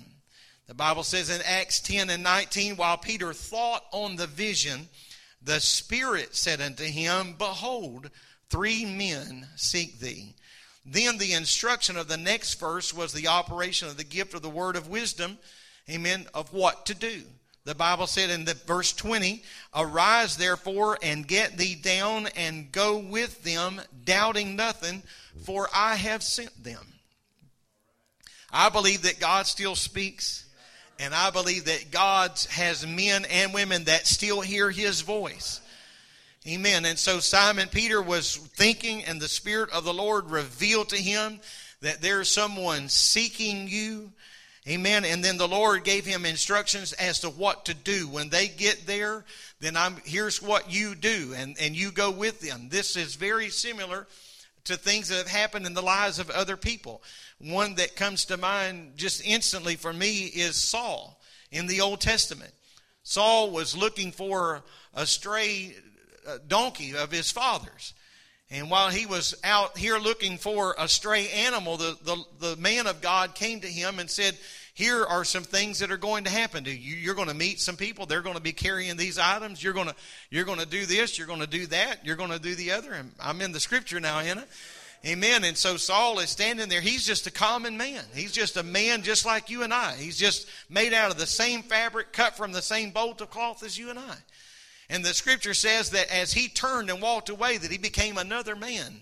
[0.67, 4.89] The Bible says in Acts 10 and 19, while Peter thought on the vision,
[5.41, 8.11] the Spirit said unto him, Behold,
[8.51, 10.35] three men seek thee.
[10.85, 14.51] Then the instruction of the next verse was the operation of the gift of the
[14.51, 15.39] word of wisdom,
[15.89, 17.23] amen, of what to do.
[17.65, 19.41] The Bible said in the verse 20,
[19.73, 25.01] Arise therefore and get thee down and go with them, doubting nothing,
[25.45, 26.85] for I have sent them.
[28.51, 30.45] I believe that God still speaks,
[30.99, 35.61] and I believe that God has men and women that still hear his voice.
[36.45, 36.83] Amen.
[36.83, 41.39] And so Simon Peter was thinking, and the Spirit of the Lord revealed to him
[41.79, 44.11] that there's someone seeking you
[44.67, 45.03] Amen.
[45.03, 48.07] And then the Lord gave him instructions as to what to do.
[48.07, 49.25] When they get there,
[49.59, 52.69] then I'm here's what you do, and, and you go with them.
[52.69, 54.07] This is very similar
[54.65, 57.03] to things that have happened in the lives of other people.
[57.39, 61.19] One that comes to mind just instantly for me is Saul
[61.51, 62.53] in the Old Testament.
[63.03, 65.75] Saul was looking for a stray
[66.25, 67.93] uh, donkey of his father's.
[68.53, 72.85] And while he was out here looking for a stray animal, the, the, the man
[72.85, 74.37] of God came to him and said,
[74.75, 76.95] Here are some things that are going to happen to you.
[76.95, 78.05] You're going to meet some people.
[78.05, 79.63] They're going to be carrying these items.
[79.63, 79.95] You're going to,
[80.29, 81.17] you're going to do this.
[81.17, 82.05] You're going to do that.
[82.05, 82.93] You're going to do the other.
[82.93, 84.45] And I'm in the scripture now, Anna.
[85.03, 85.43] Amen.
[85.43, 86.79] And so Saul is standing there.
[86.79, 88.03] He's just a common man.
[88.13, 89.95] He's just a man just like you and I.
[89.95, 93.63] He's just made out of the same fabric, cut from the same bolt of cloth
[93.63, 94.15] as you and I.
[94.93, 98.55] And the scripture says that as he turned and walked away, that he became another
[98.55, 99.01] man.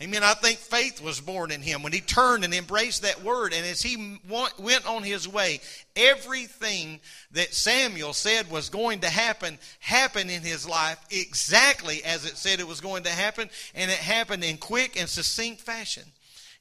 [0.00, 0.22] Amen.
[0.22, 3.52] I think faith was born in him when he turned and embraced that word.
[3.52, 5.58] And as he went on his way,
[5.96, 7.00] everything
[7.32, 12.60] that Samuel said was going to happen happened in his life exactly as it said
[12.60, 13.50] it was going to happen.
[13.74, 16.04] And it happened in quick and succinct fashion.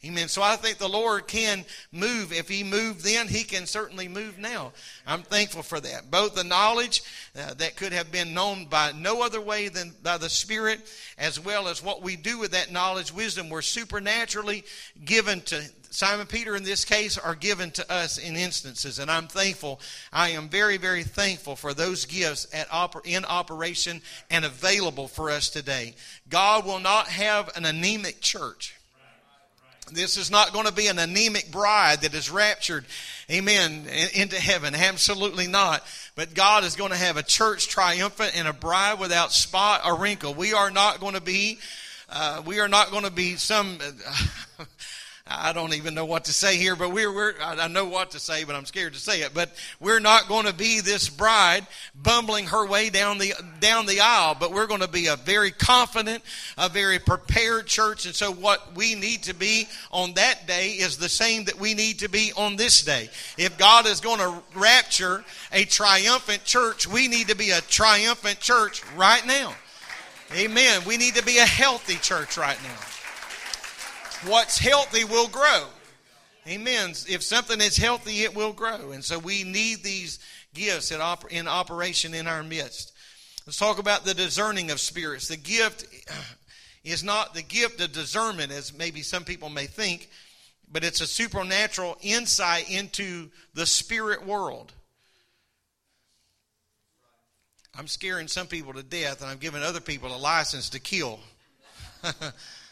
[0.05, 0.27] Amen.
[0.27, 2.33] So I think the Lord can move.
[2.33, 4.73] If He moved then, He can certainly move now.
[5.07, 6.11] I'm thankful for that.
[6.11, 7.03] Both the knowledge
[7.39, 10.81] uh, that could have been known by no other way than by the Spirit,
[11.17, 14.65] as well as what we do with that knowledge, wisdom, were supernaturally
[15.05, 19.27] given to Simon Peter in this case are given to us in instances, and I'm
[19.27, 19.79] thankful.
[20.11, 24.01] I am very, very thankful for those gifts at oper- in operation
[24.31, 25.93] and available for us today.
[26.27, 28.75] God will not have an anemic church.
[29.93, 32.85] This is not going to be an anemic bride that is raptured,
[33.29, 34.75] amen, into heaven.
[34.75, 35.83] Absolutely not.
[36.15, 39.97] But God is going to have a church triumphant and a bride without spot or
[39.97, 40.33] wrinkle.
[40.33, 41.59] We are not going to be,
[42.09, 43.79] uh, we are not going to be some.
[44.59, 44.65] Uh,
[45.25, 48.19] I don't even know what to say here, but we're, we're, I know what to
[48.19, 49.33] say, but I'm scared to say it.
[49.33, 51.65] But we're not going to be this bride
[51.95, 55.51] bumbling her way down the, down the aisle, but we're going to be a very
[55.51, 56.23] confident,
[56.57, 58.05] a very prepared church.
[58.05, 61.73] And so what we need to be on that day is the same that we
[61.73, 63.09] need to be on this day.
[63.37, 68.41] If God is going to rapture a triumphant church, we need to be a triumphant
[68.41, 69.55] church right now.
[70.35, 70.81] Amen.
[70.85, 72.92] We need to be a healthy church right now
[74.27, 75.65] what's healthy will grow.
[76.47, 76.89] Amen.
[77.07, 78.91] If something is healthy, it will grow.
[78.91, 80.19] And so we need these
[80.53, 82.93] gifts in, operation in our midst.
[83.45, 85.29] Let's talk about the discerning of spirits.
[85.29, 85.85] The gift
[86.83, 90.09] is not the gift of discernment, as maybe some people may think,
[90.69, 94.73] but it's a supernatural insight into the spirit world.
[97.75, 101.19] I'm scaring some people to death, and I'm giving other people a license to kill.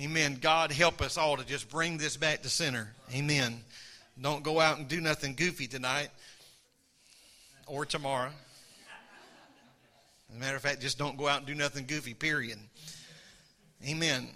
[0.00, 0.38] Amen.
[0.40, 2.88] God help us all to just bring this back to center.
[3.12, 3.60] Amen.
[4.18, 6.08] Don't go out and do nothing goofy tonight
[7.66, 8.30] or tomorrow.
[10.30, 12.58] As a matter of fact, just don't go out and do nothing goofy, period.
[13.86, 14.28] Amen.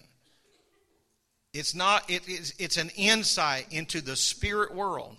[1.55, 5.17] It's not, it, it's, it's an insight into the spirit world.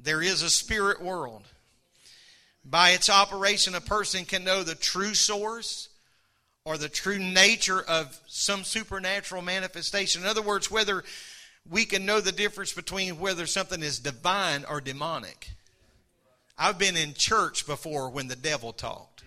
[0.00, 1.42] There is a spirit world.
[2.64, 5.90] By its operation, a person can know the true source
[6.66, 10.22] or the true nature of some supernatural manifestation.
[10.22, 11.04] In other words, whether
[11.70, 15.50] we can know the difference between whether something is divine or demonic.
[16.58, 19.22] I've been in church before when the devil talked.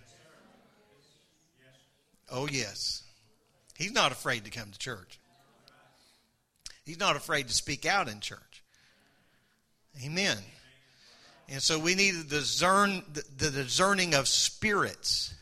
[2.30, 3.04] Oh, yes.
[3.78, 5.18] He's not afraid to come to church.
[6.84, 8.64] He's not afraid to speak out in church.
[10.04, 10.38] Amen.
[11.48, 13.02] And so we need to discern
[13.38, 15.34] the discerning of spirits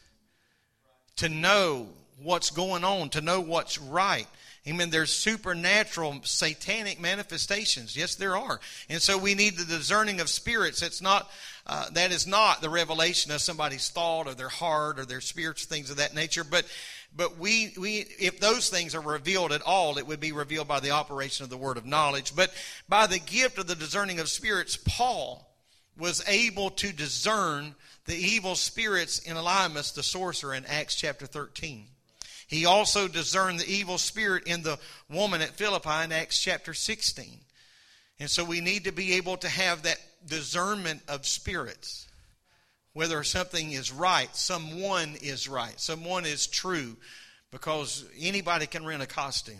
[1.18, 1.88] to know
[2.22, 4.28] what's going on, to know what's right.
[4.68, 4.90] Amen.
[4.90, 7.96] There's supernatural satanic manifestations.
[7.96, 8.60] Yes, there are.
[8.90, 10.82] And so we need the discerning of spirits.
[10.82, 11.32] It's not,
[11.66, 15.64] uh, that is not the revelation of somebody's thought or their heart or their spirits,
[15.64, 16.44] things of that nature.
[16.44, 16.66] But,
[17.16, 20.82] but we, we, if those things are revealed at all, it would be revealed by
[20.82, 22.36] the operation of the word of knowledge.
[22.36, 22.52] But
[22.90, 25.50] by the gift of the discerning of spirits, Paul
[25.98, 27.74] was able to discern
[28.08, 31.86] the evil spirits in Elymas, the sorcerer, in Acts chapter 13.
[32.48, 34.80] He also discerned the evil spirit in the
[35.10, 37.40] woman at Philippi in Acts chapter 16.
[38.20, 42.08] And so we need to be able to have that discernment of spirits.
[42.94, 46.96] Whether something is right, someone is right, someone is true,
[47.52, 49.60] because anybody can rent a costume.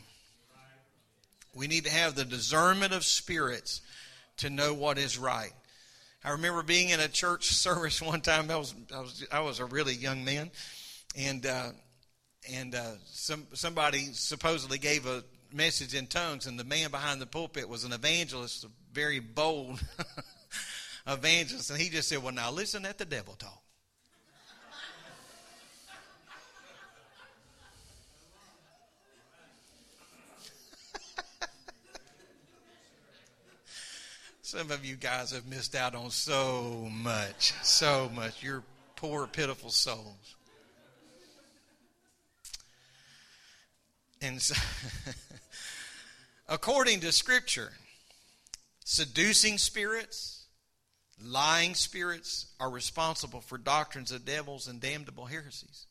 [1.54, 3.82] We need to have the discernment of spirits
[4.38, 5.52] to know what is right.
[6.28, 8.52] I remember being in a church service one time.
[8.52, 10.52] I was I was I was a really young man,
[11.16, 11.70] and uh,
[12.52, 15.24] and uh, some somebody supposedly gave a
[15.54, 19.82] message in tongues, and the man behind the pulpit was an evangelist, a very bold
[21.08, 23.64] evangelist, and he just said, "Well, now listen at the devil talk."
[34.48, 38.42] Some of you guys have missed out on so much, so much.
[38.42, 38.64] You're
[38.96, 40.36] poor, pitiful souls.
[44.22, 44.56] And so,
[46.48, 47.74] according to Scripture,
[48.86, 50.46] seducing spirits,
[51.22, 55.88] lying spirits are responsible for doctrines of devils and damnable heresies.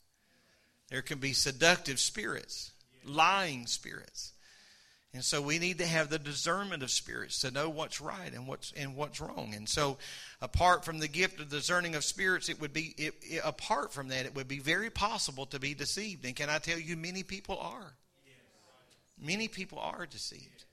[0.89, 2.71] There can be seductive spirits,
[3.05, 4.33] lying spirits.
[5.15, 8.47] And so we need to have the discernment of spirits to know what's right and
[8.47, 9.55] what's and what's wrong.
[9.57, 9.97] And so,
[10.43, 14.09] apart from the gift of discerning of spirits, it would be it, it, apart from
[14.09, 16.27] that, it would be very possible to be deceived.
[16.27, 17.95] And can I tell you, many people are.
[19.19, 20.65] Many people are deceived.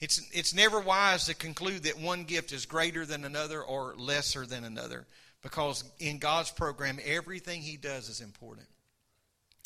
[0.00, 4.44] It's it's never wise to conclude that one gift is greater than another or lesser
[4.44, 5.06] than another,
[5.42, 8.66] because in God's program, everything He does is important.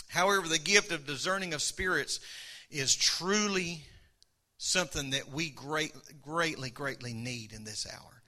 [0.09, 2.21] However, the gift of discerning of spirits
[2.71, 3.83] is truly
[4.59, 5.93] something that we great,
[6.23, 8.23] greatly, greatly need in this hour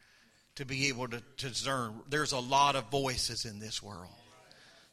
[0.56, 1.94] to be able to, to discern.
[2.08, 4.10] There's a lot of voices in this world.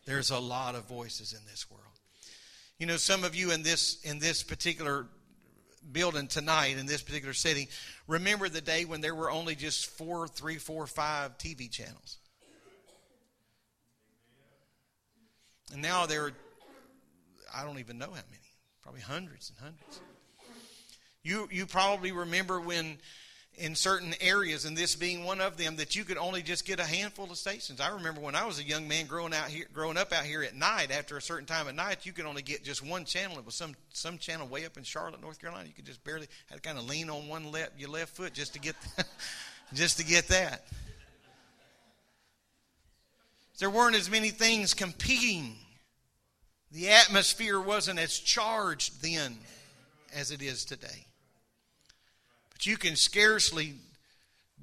[0.06, 1.84] There's a lot of voices in this world.
[2.78, 5.06] You know, some of you in this in this particular
[5.92, 7.68] building tonight in this particular setting
[8.08, 12.18] remember the day when there were only just four, three, four, five TV channels.
[15.72, 16.34] And now there are,
[17.54, 18.39] I don't even know how many,
[18.90, 20.02] probably hundreds and hundreds.
[21.22, 22.98] You, you probably remember when
[23.56, 26.80] in certain areas, and this being one of them, that you could only just get
[26.80, 27.80] a handful of stations.
[27.80, 30.42] I remember when I was a young man growing out here, growing up out here
[30.42, 30.90] at night.
[30.90, 33.38] After a certain time at night, you could only get just one channel.
[33.38, 35.68] It was some some channel way up in Charlotte, North Carolina.
[35.68, 38.34] You could just barely had to kind of lean on one left your left foot
[38.34, 38.76] just to get
[39.74, 40.66] just to get that.
[43.60, 45.58] There weren't as many things competing.
[46.72, 49.38] The atmosphere wasn't as charged then
[50.16, 51.06] as it is today.
[52.52, 53.76] But you can scarcely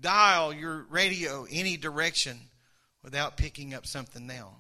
[0.01, 2.39] dial your radio any direction
[3.03, 4.51] without picking up something now.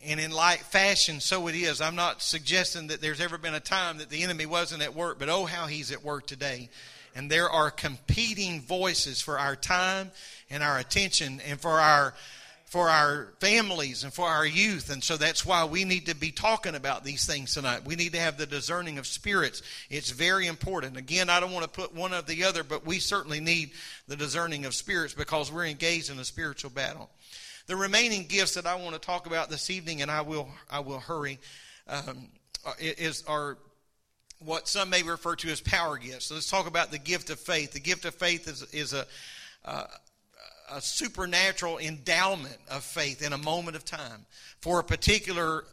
[0.00, 1.80] And in like fashion, so it is.
[1.80, 5.18] I'm not suggesting that there's ever been a time that the enemy wasn't at work,
[5.18, 6.68] but oh, how he's at work today.
[7.16, 10.12] And there are competing voices for our time
[10.50, 12.14] and our attention and for our
[12.68, 14.90] for our families and for our youth.
[14.90, 17.86] And so that's why we need to be talking about these things tonight.
[17.86, 19.62] We need to have the discerning of spirits.
[19.88, 20.98] It's very important.
[20.98, 23.70] Again, I don't want to put one of the other, but we certainly need
[24.06, 27.08] the discerning of spirits because we're engaged in a spiritual battle.
[27.68, 30.80] The remaining gifts that I want to talk about this evening, and I will, I
[30.80, 31.38] will hurry,
[31.88, 32.28] um,
[32.78, 33.56] is are
[34.40, 36.26] what some may refer to as power gifts.
[36.26, 37.72] So let's talk about the gift of faith.
[37.72, 39.06] The gift of faith is, is a,
[39.64, 39.84] uh,
[40.70, 44.26] a supernatural endowment of faith in a moment of time
[44.60, 45.64] for a particular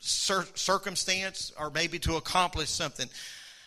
[0.00, 3.08] cir- circumstance or maybe to accomplish something.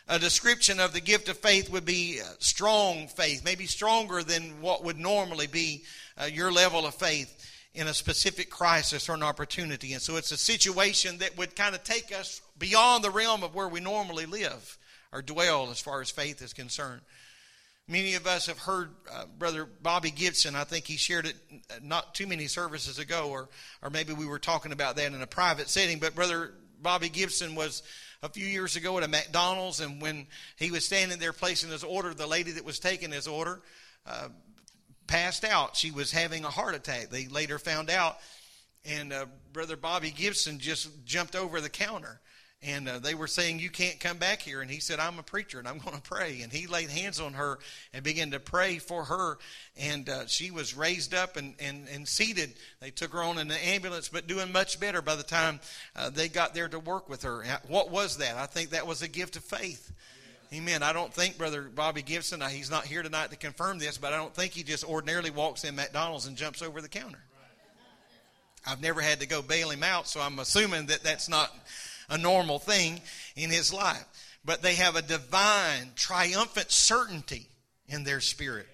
[0.07, 4.83] A description of the gift of faith would be strong faith, maybe stronger than what
[4.83, 5.83] would normally be
[6.17, 9.93] uh, your level of faith in a specific crisis or an opportunity.
[9.93, 13.55] And so it's a situation that would kind of take us beyond the realm of
[13.55, 14.77] where we normally live
[15.11, 17.01] or dwell as far as faith is concerned.
[17.87, 20.55] Many of us have heard uh, Brother Bobby Gibson.
[20.55, 21.35] I think he shared it
[21.81, 23.49] not too many services ago, or,
[23.81, 25.99] or maybe we were talking about that in a private setting.
[25.99, 27.83] But Brother Bobby Gibson was
[28.21, 31.83] a few years ago at a McDonald's, and when he was standing there placing his
[31.83, 33.61] order, the lady that was taking his order
[34.07, 34.29] uh,
[35.05, 35.75] passed out.
[35.75, 37.09] She was having a heart attack.
[37.09, 38.17] They later found out,
[38.85, 42.21] and uh, Brother Bobby Gibson just jumped over the counter
[42.63, 44.61] and uh, they were saying you can't come back here.
[44.61, 46.41] And he said i'm a preacher and i'm going to pray.
[46.41, 47.59] And he laid hands on her
[47.93, 49.37] and began to pray for her.
[49.77, 52.53] And uh, she was raised up and, and, and seated.
[52.79, 55.59] They took her on in the ambulance but doing much better by the time
[55.95, 57.43] uh, they got there to work with her.
[57.67, 58.35] What was that?
[58.35, 59.91] I think that was a gift of faith.
[60.53, 60.83] Amen.
[60.83, 64.17] I don't think Brother Bobby Gibson, he's not here tonight to confirm this, but I
[64.17, 67.23] don't think he just ordinarily walks in McDonald's and jumps over the counter.
[68.65, 71.51] I've never had to go bail him out, so I'm assuming that that's not
[72.13, 73.01] a normal thing
[73.35, 74.05] in his life.
[74.45, 77.47] But they have a divine, triumphant certainty
[77.87, 78.67] in their spirit.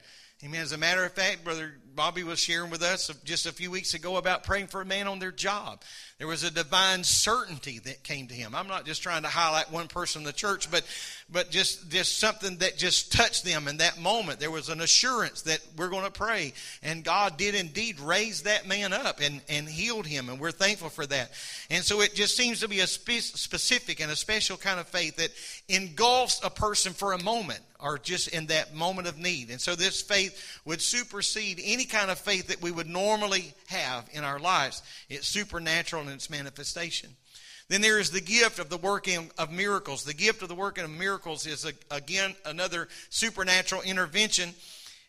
[0.43, 0.61] Amen.
[0.61, 3.93] As a matter of fact, Brother Bobby was sharing with us just a few weeks
[3.93, 5.81] ago about praying for a man on their job.
[6.17, 8.55] There was a divine certainty that came to him.
[8.55, 10.85] I'm not just trying to highlight one person in the church, but
[11.29, 14.39] but just just something that just touched them in that moment.
[14.39, 18.65] There was an assurance that we're going to pray, and God did indeed raise that
[18.65, 21.31] man up and and healed him, and we're thankful for that.
[21.69, 24.87] And so it just seems to be a spe- specific and a special kind of
[24.87, 25.31] faith that
[25.67, 29.49] engulfs a person for a moment or just in that moment of need.
[29.49, 34.09] And so this faith would supersede any kind of faith that we would normally have
[34.11, 34.83] in our lives.
[35.09, 37.15] It's supernatural in its manifestation.
[37.69, 40.03] Then there is the gift of the working of miracles.
[40.03, 44.53] The gift of the working of miracles is, a, again, another supernatural intervention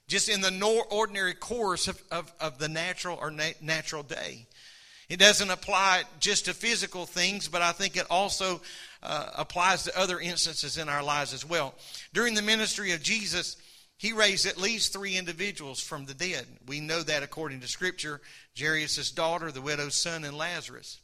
[0.07, 4.47] just in the ordinary course of, of, of the natural or na- natural day.
[5.09, 8.61] It doesn't apply just to physical things, but I think it also
[9.03, 11.75] uh, applies to other instances in our lives as well.
[12.13, 13.57] During the ministry of Jesus,
[13.97, 16.47] he raised at least three individuals from the dead.
[16.67, 18.21] We know that according to Scripture
[18.59, 20.99] Jairus' daughter, the widow's son, and Lazarus.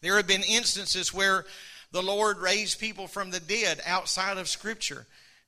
[0.00, 1.44] There have been instances where
[1.92, 5.06] the Lord raised people from the dead outside of Scripture.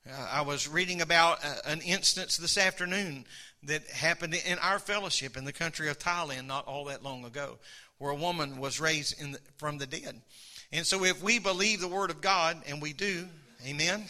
[0.09, 3.25] Uh, I was reading about uh, an instance this afternoon
[3.63, 7.57] that happened in our fellowship in the country of Thailand not all that long ago,
[7.97, 10.21] where a woman was raised the, from the dead.
[10.73, 13.27] And so, if we believe the Word of God, and we do,
[13.63, 14.05] amen,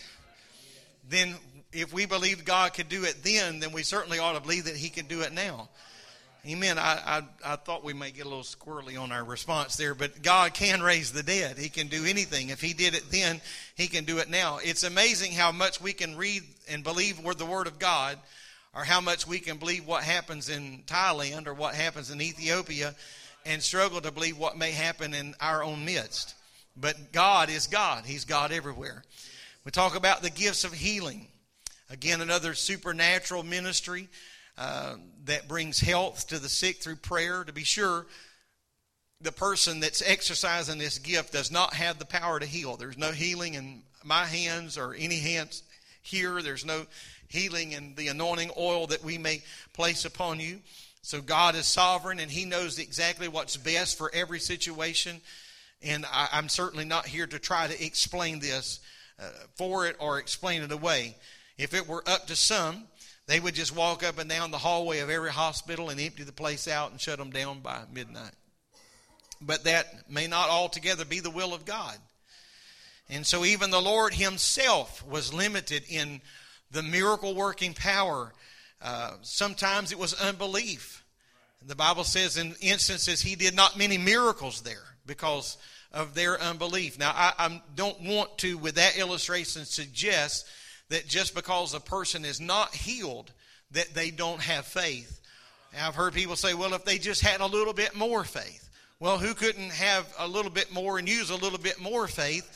[1.10, 1.36] then
[1.74, 4.78] if we believe God could do it then, then we certainly ought to believe that
[4.78, 5.68] He can do it now.
[6.48, 6.80] Amen.
[6.80, 10.22] I, I, I thought we may get a little squirrely on our response there, but
[10.22, 11.58] God can raise the dead.
[11.58, 12.48] He can do anything.
[12.48, 13.42] If He did it then,
[13.76, 14.60] He can do it now.
[14.64, 18.18] It's amazing how much we can read and believe the Word of God,
[18.74, 22.96] or how much we can believe what happens in Thailand or what happens in Ethiopia,
[23.46, 26.36] and struggle to believe what may happen in our own midst.
[26.76, 28.06] But God is God.
[28.06, 29.04] He's God everywhere.
[29.64, 31.28] We talk about the gifts of healing.
[31.90, 34.08] Again, another supernatural ministry
[34.58, 34.96] uh,
[35.26, 37.44] that brings health to the sick through prayer.
[37.44, 38.06] To be sure,
[39.22, 42.76] the person that's exercising this gift does not have the power to heal.
[42.76, 45.64] There's no healing in my hands or any hands
[46.02, 46.42] here.
[46.42, 46.86] There's no
[47.30, 49.42] healing in the anointing oil that we may
[49.74, 50.60] place upon you.
[51.02, 55.22] So God is sovereign and He knows exactly what's best for every situation.
[55.84, 58.80] And I, am certainly not here to try to explain this
[59.20, 61.18] uh, for it or explain it away.
[61.58, 62.86] If it were up to some,
[63.28, 66.32] they would just walk up and down the hallway of every hospital and empty the
[66.32, 68.34] place out and shut them down by midnight.
[69.42, 71.98] But that may not altogether be the will of God.
[73.10, 76.22] And so even the Lord Himself was limited in
[76.72, 78.34] the miracle working power.
[78.82, 81.04] Uh, sometimes it was unbelief.
[81.66, 85.58] The Bible says in instances He did not many miracles there because
[85.92, 86.98] of their unbelief.
[86.98, 90.48] Now, I, I don't want to, with that illustration, suggest
[90.90, 93.32] that just because a person is not healed,
[93.72, 95.20] that they don't have faith.
[95.80, 98.70] I've heard people say, well, if they just had a little bit more faith.
[99.00, 102.48] Well, who couldn't have a little bit more and use a little bit more faith?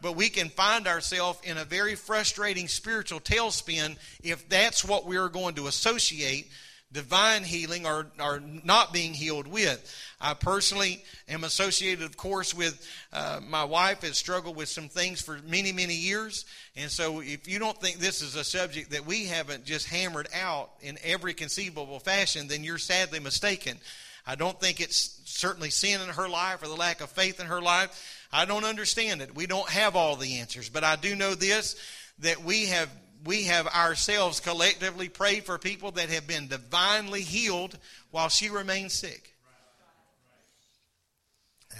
[0.00, 5.28] But we can find ourselves in a very frustrating spiritual tailspin if that's what we're
[5.28, 6.50] going to associate
[6.92, 9.94] divine healing or, or not being healed with.
[10.20, 15.22] I personally am associated, of course, with uh, my wife has struggled with some things
[15.22, 16.44] for many, many years.
[16.76, 20.28] And so if you don't think this is a subject that we haven't just hammered
[20.34, 23.78] out in every conceivable fashion, then you're sadly mistaken.
[24.26, 27.46] I don't think it's certainly sin in her life or the lack of faith in
[27.46, 28.26] her life.
[28.32, 29.34] I don't understand it.
[29.34, 30.68] We don't have all the answers.
[30.68, 31.76] But I do know this
[32.20, 32.88] that we have
[33.24, 37.78] we have ourselves collectively prayed for people that have been divinely healed
[38.10, 39.34] while she remains sick.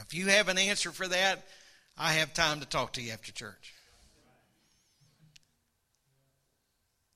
[0.01, 1.45] If you have an answer for that,
[1.99, 3.75] I have time to talk to you after church.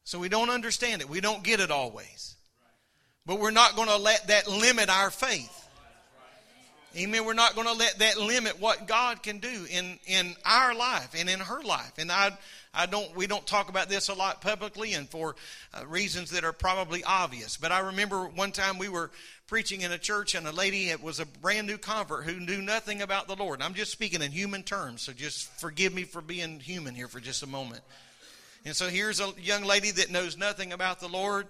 [0.05, 1.09] So we don't understand it.
[1.09, 2.37] We don't get it always.
[3.25, 5.69] But we're not going to let that limit our faith.
[6.97, 7.27] Amen.
[7.27, 11.15] We're not going to let that limit what God can do in, in our life
[11.19, 11.93] and in her life.
[11.99, 12.37] And I,
[12.77, 15.35] I don't, we don't talk about this a lot publicly and for
[15.73, 17.57] uh, reasons that are probably obvious.
[17.57, 19.11] But I remember one time we were
[19.47, 22.61] preaching in a church and a lady it was a brand new convert who knew
[22.61, 23.61] nothing about the Lord.
[23.61, 27.09] And I'm just speaking in human terms, so just forgive me for being human here
[27.09, 27.83] for just a moment.
[28.65, 31.47] And so here's a young lady that knows nothing about the Lord.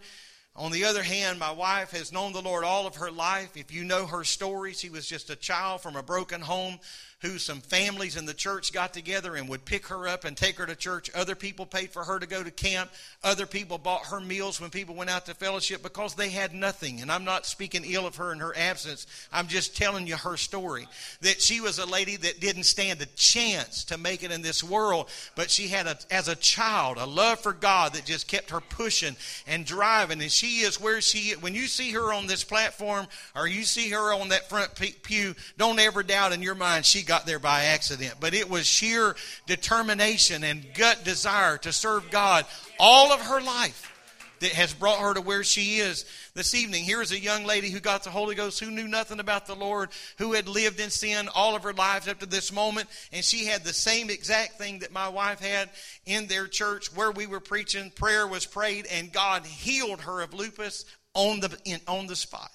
[0.55, 3.57] On the other hand, my wife has known the Lord all of her life.
[3.57, 6.79] If you know her story, she was just a child from a broken home
[7.27, 10.57] who some families in the church got together and would pick her up and take
[10.57, 11.11] her to church.
[11.15, 12.91] Other people paid for her to go to camp.
[13.25, 17.01] Other people bought her meals when people went out to fellowship because they had nothing.
[17.01, 19.07] And I'm not speaking ill of her in her absence.
[19.33, 20.87] I'm just telling you her story.
[21.23, 24.63] That she was a lady that didn't stand a chance to make it in this
[24.63, 28.51] world, but she had, a, as a child, a love for God that just kept
[28.51, 29.17] her pushing
[29.47, 30.21] and driving.
[30.21, 33.91] And she is where she, when you see her on this platform or you see
[33.91, 37.65] her on that front pew, don't ever doubt in your mind she got there by
[37.65, 42.45] accident, but it was sheer determination and gut desire to serve God
[42.79, 43.93] all of her life
[44.41, 46.05] that has brought her to where she is
[46.35, 46.85] this evening.
[46.85, 49.91] Here's a young lady who got the Holy Ghost, who knew nothing about the Lord,
[50.19, 53.47] who had lived in sin all of her lives up to this moment, and she
[53.47, 55.71] had the same exact thing that my wife had
[56.05, 57.91] in their church where we were preaching.
[57.91, 62.51] Prayer was prayed, and God healed her of lupus on the in, on the spot.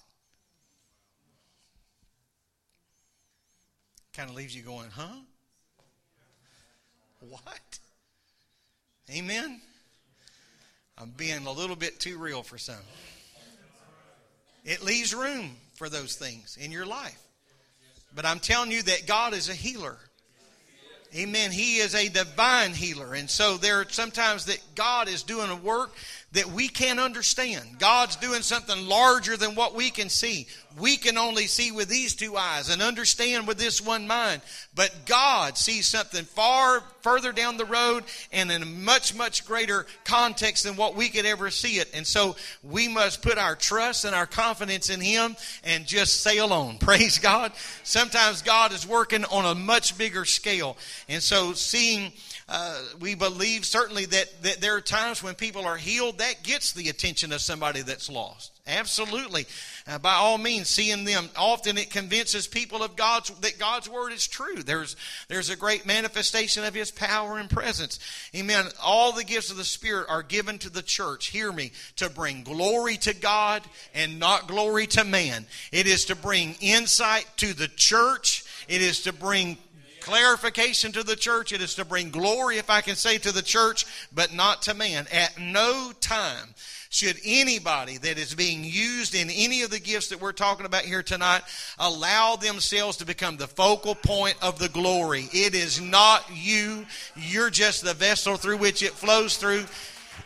[4.16, 5.16] Kind of leaves you going, huh?
[7.30, 7.80] What?
[9.10, 9.62] Amen?
[10.98, 12.76] I'm being a little bit too real for some.
[14.64, 17.20] It leaves room for those things in your life.
[18.14, 19.98] But I'm telling you that God is a healer.
[21.16, 21.52] Amen.
[21.52, 23.14] He is a divine healer.
[23.14, 25.94] And so there are sometimes that God is doing a work
[26.34, 27.78] that we can't understand.
[27.78, 30.48] God's doing something larger than what we can see.
[30.80, 34.42] We can only see with these two eyes and understand with this one mind.
[34.74, 39.86] But God sees something far further down the road and in a much, much greater
[40.06, 41.90] context than what we could ever see it.
[41.94, 46.54] And so we must put our trust and our confidence in Him and just sail
[46.54, 46.78] on.
[46.80, 47.52] Praise God.
[47.84, 50.78] Sometimes God is working on a much bigger scale.
[51.10, 52.14] And so seeing
[52.54, 56.74] uh, we believe certainly that, that there are times when people are healed, that gets
[56.74, 58.52] the attention of somebody that's lost.
[58.68, 59.46] Absolutely.
[59.88, 64.12] Uh, by all means, seeing them, often it convinces people of God's, that God's word
[64.12, 64.64] is true.
[64.64, 64.98] There's,
[65.30, 68.00] there's a great manifestation of his power and presence.
[68.36, 68.66] Amen.
[68.84, 72.44] All the gifts of the Spirit are given to the church, hear me, to bring
[72.44, 75.46] glory to God and not glory to man.
[75.72, 78.44] It is to bring insight to the church.
[78.68, 79.58] It is to bring
[80.02, 81.54] clarification to the church.
[81.54, 84.74] It is to bring glory, if I can say, to the church, but not to
[84.74, 85.08] man.
[85.12, 86.54] At no time
[86.90, 90.84] should anybody that is being used in any of the gifts that we're talking about
[90.84, 91.42] here tonight
[91.80, 95.30] allow themselves to become the focal point of the glory.
[95.32, 96.86] It is not you.
[97.16, 99.64] You're just the vessel through which it flows through.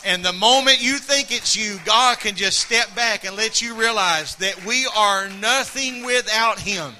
[0.04, 3.76] And the moment you think it's you, God can just step back and let you
[3.76, 6.94] realize that we are nothing without Him.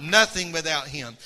[0.00, 1.16] Nothing without Him.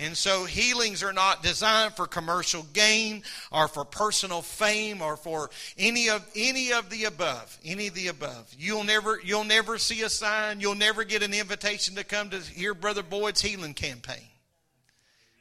[0.00, 5.50] And so healings are not designed for commercial gain or for personal fame or for
[5.76, 7.58] any of any of the above.
[7.64, 8.54] Any of the above.
[8.56, 12.38] You'll never you'll never see a sign, you'll never get an invitation to come to
[12.38, 14.28] hear Brother Boyd's healing campaign.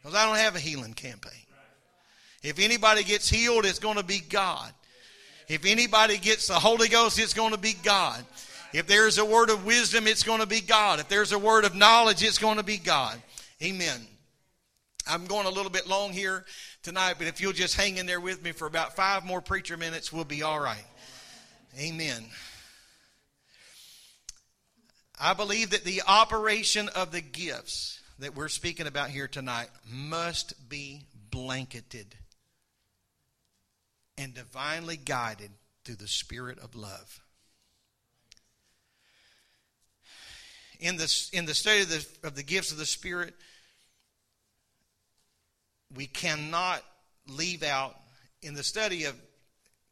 [0.01, 1.33] Because I don't have a healing campaign.
[2.41, 4.71] If anybody gets healed, it's going to be God.
[5.47, 8.23] If anybody gets the Holy Ghost, it's going to be God.
[8.73, 10.99] If there's a word of wisdom, it's going to be God.
[10.99, 13.21] If there's a word of knowledge, it's going to be God.
[13.61, 14.07] Amen.
[15.09, 16.45] I'm going a little bit long here
[16.83, 19.77] tonight, but if you'll just hang in there with me for about five more preacher
[19.77, 20.85] minutes, we'll be all right.
[21.79, 22.25] Amen.
[25.19, 30.69] I believe that the operation of the gifts that we're speaking about here tonight must
[30.69, 32.15] be blanketed
[34.17, 35.51] and divinely guided
[35.85, 37.21] through the spirit of love.
[40.79, 43.33] In the, in the study of the, of the gifts of the Spirit,
[45.95, 46.83] we cannot
[47.27, 47.95] leave out,
[48.41, 49.15] in the study of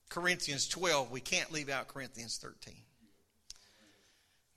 [0.10, 2.76] Corinthians 12, we can't leave out Corinthians 13.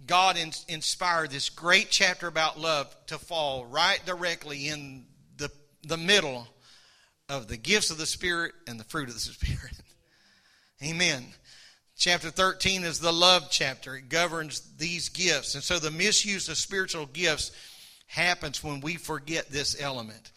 [0.06, 5.50] God in, inspired this great chapter about love to fall right directly in the,
[5.82, 6.46] the middle
[7.28, 9.80] of the gifts of the Spirit and the fruit of the Spirit.
[10.82, 11.24] Amen.
[11.96, 13.96] Chapter 13 is the love chapter.
[13.96, 15.56] It governs these gifts.
[15.56, 17.50] And so the misuse of spiritual gifts
[18.06, 20.30] happens when we forget this element.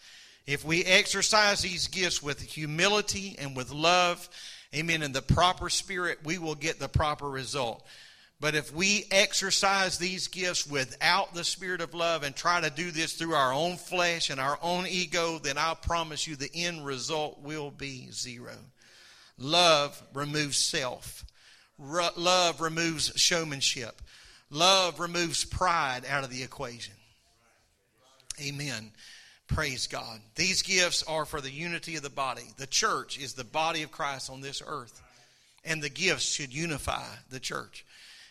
[0.46, 4.28] If we exercise these gifts with humility and with love,
[4.74, 7.86] amen, in the proper spirit, we will get the proper result.
[8.40, 12.90] But if we exercise these gifts without the spirit of love and try to do
[12.90, 16.84] this through our own flesh and our own ego, then I promise you the end
[16.84, 18.56] result will be zero.
[19.38, 21.24] Love removes self.
[21.78, 24.02] love removes showmanship.
[24.50, 26.94] Love removes pride out of the equation.
[28.40, 28.90] Amen.
[29.54, 30.20] Praise God.
[30.34, 32.44] These gifts are for the unity of the body.
[32.56, 35.02] The church is the body of Christ on this earth,
[35.62, 37.84] and the gifts should unify the church.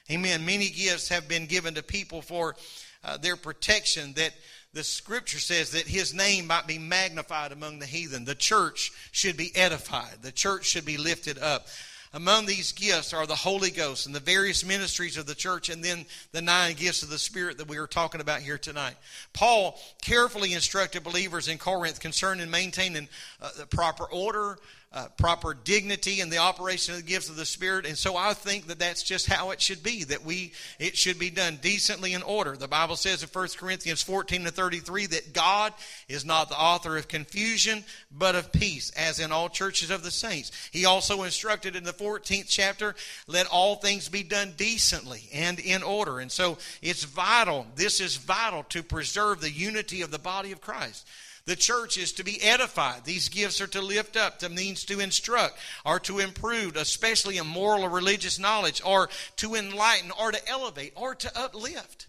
[0.09, 0.45] Amen.
[0.47, 2.55] Many gifts have been given to people for
[3.03, 4.33] uh, their protection that
[4.73, 8.25] the scripture says that his name might be magnified among the heathen.
[8.25, 10.23] The church should be edified.
[10.23, 11.67] The church should be lifted up.
[12.13, 15.81] Among these gifts are the Holy Ghost and the various ministries of the church, and
[15.81, 18.95] then the nine gifts of the Spirit that we are talking about here tonight.
[19.31, 23.07] Paul carefully instructed believers in Corinth concerning maintaining
[23.41, 24.57] uh, the proper order,
[24.93, 27.85] uh, proper dignity in the operation of the gifts of the Spirit.
[27.85, 31.17] And so I think that that's just how it should be, that we, it should
[31.17, 32.57] be done decently in order.
[32.57, 35.73] The Bible says in 1 Corinthians 14 to 33 that God
[36.09, 40.11] is not the author of confusion, but of peace, as in all churches of the
[40.11, 40.51] saints.
[40.71, 42.93] He also instructed in the 14th chapter,
[43.27, 46.19] let all things be done decently and in order.
[46.19, 50.59] And so it's vital, this is vital to preserve the unity of the body of
[50.59, 51.07] Christ.
[51.45, 53.03] The church is to be edified.
[53.03, 57.47] These gifts are to lift up, to means to instruct, or to improve, especially in
[57.47, 62.07] moral or religious knowledge, or to enlighten, or to elevate, or to uplift.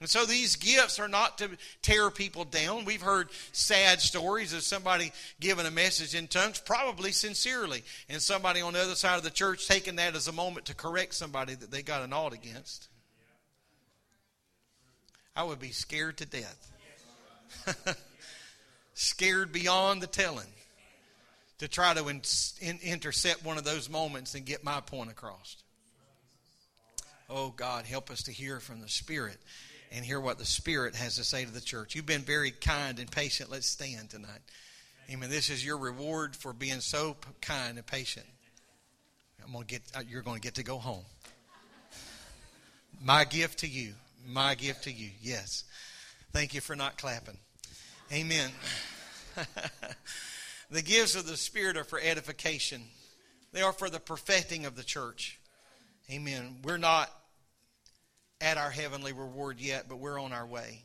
[0.00, 1.50] And so these gifts are not to
[1.82, 2.86] tear people down.
[2.86, 8.62] We've heard sad stories of somebody giving a message in tongues, probably sincerely, and somebody
[8.62, 11.54] on the other side of the church taking that as a moment to correct somebody
[11.54, 12.88] that they got an ought against.
[15.36, 16.72] I would be scared to death.
[19.00, 20.46] scared beyond the telling
[21.58, 22.20] to try to in,
[22.60, 25.56] in, intercept one of those moments and get my point across.
[27.30, 29.38] Oh, God, help us to hear from the Spirit
[29.90, 31.94] and hear what the Spirit has to say to the church.
[31.94, 33.50] You've been very kind and patient.
[33.50, 34.40] Let's stand tonight.
[35.10, 35.30] Amen.
[35.30, 38.26] This is your reward for being so kind and patient.
[39.44, 39.82] I'm gonna get.
[39.96, 41.04] Uh, you're going to get to go home.
[43.02, 43.94] My gift to you.
[44.28, 45.08] My gift to you.
[45.22, 45.64] Yes.
[46.32, 47.38] Thank you for not clapping.
[48.12, 48.50] Amen.
[50.70, 52.82] The gifts of the Spirit are for edification,
[53.52, 55.38] they are for the perfecting of the church.
[56.10, 56.58] Amen.
[56.64, 57.10] We're not
[58.40, 60.82] at our heavenly reward yet, but we're on our way.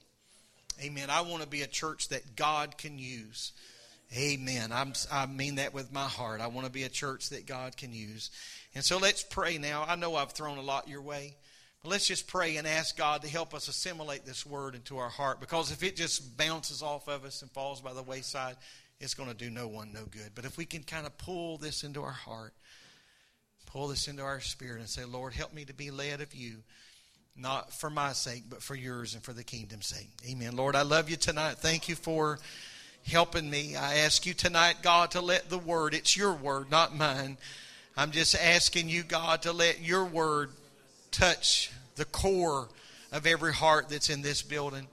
[0.82, 1.10] Amen.
[1.10, 3.54] I want to be a church that God can use.
[4.16, 4.72] Amen.
[4.72, 6.42] I'm, I mean that with my heart.
[6.42, 8.30] I want to be a church that God can use.
[8.74, 9.86] And so let's pray now.
[9.88, 11.38] I know I've thrown a lot your way.
[11.86, 15.40] Let's just pray and ask God to help us assimilate this word into our heart.
[15.40, 18.56] Because if it just bounces off of us and falls by the wayside,
[19.00, 20.32] it's going to do no one no good.
[20.34, 22.54] But if we can kind of pull this into our heart,
[23.66, 26.58] pull this into our spirit and say, Lord, help me to be led of you,
[27.36, 30.10] not for my sake, but for yours and for the kingdom's sake.
[30.30, 30.56] Amen.
[30.56, 31.58] Lord, I love you tonight.
[31.58, 32.40] Thank you for
[33.06, 33.76] helping me.
[33.76, 37.38] I ask you tonight, God, to let the word, it's your word, not mine.
[37.98, 40.52] I'm just asking you, God, to let your word
[41.16, 42.68] touch the core
[43.14, 44.86] of every heart that's in this building.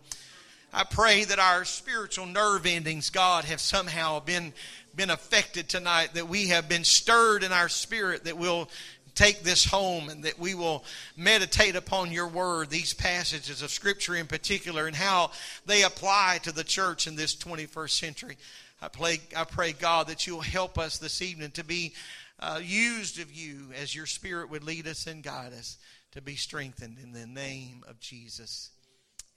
[0.72, 4.52] I pray that our spiritual nerve endings, God, have somehow been,
[4.94, 8.70] been affected tonight, that we have been stirred in our spirit, that we'll
[9.16, 10.84] take this home and that we will
[11.16, 15.32] meditate upon your word, these passages of Scripture in particular, and how
[15.66, 18.36] they apply to the church in this 21st century.
[18.80, 21.92] I pray, I pray God, that you'll help us this evening to be
[22.38, 25.76] uh, used of you as your Spirit would lead us and guide us
[26.12, 28.70] to be strengthened in the name of Jesus.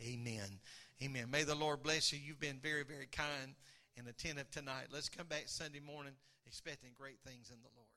[0.01, 0.59] Amen.
[1.03, 1.29] Amen.
[1.31, 2.19] May the Lord bless you.
[2.23, 3.55] You've been very, very kind
[3.97, 4.87] and attentive tonight.
[4.93, 6.13] Let's come back Sunday morning
[6.47, 7.87] expecting great things in the Lord.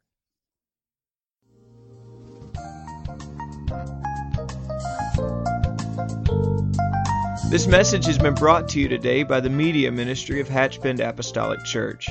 [7.50, 11.64] This message has been brought to you today by the Media Ministry of Hatchbend Apostolic
[11.64, 12.10] Church.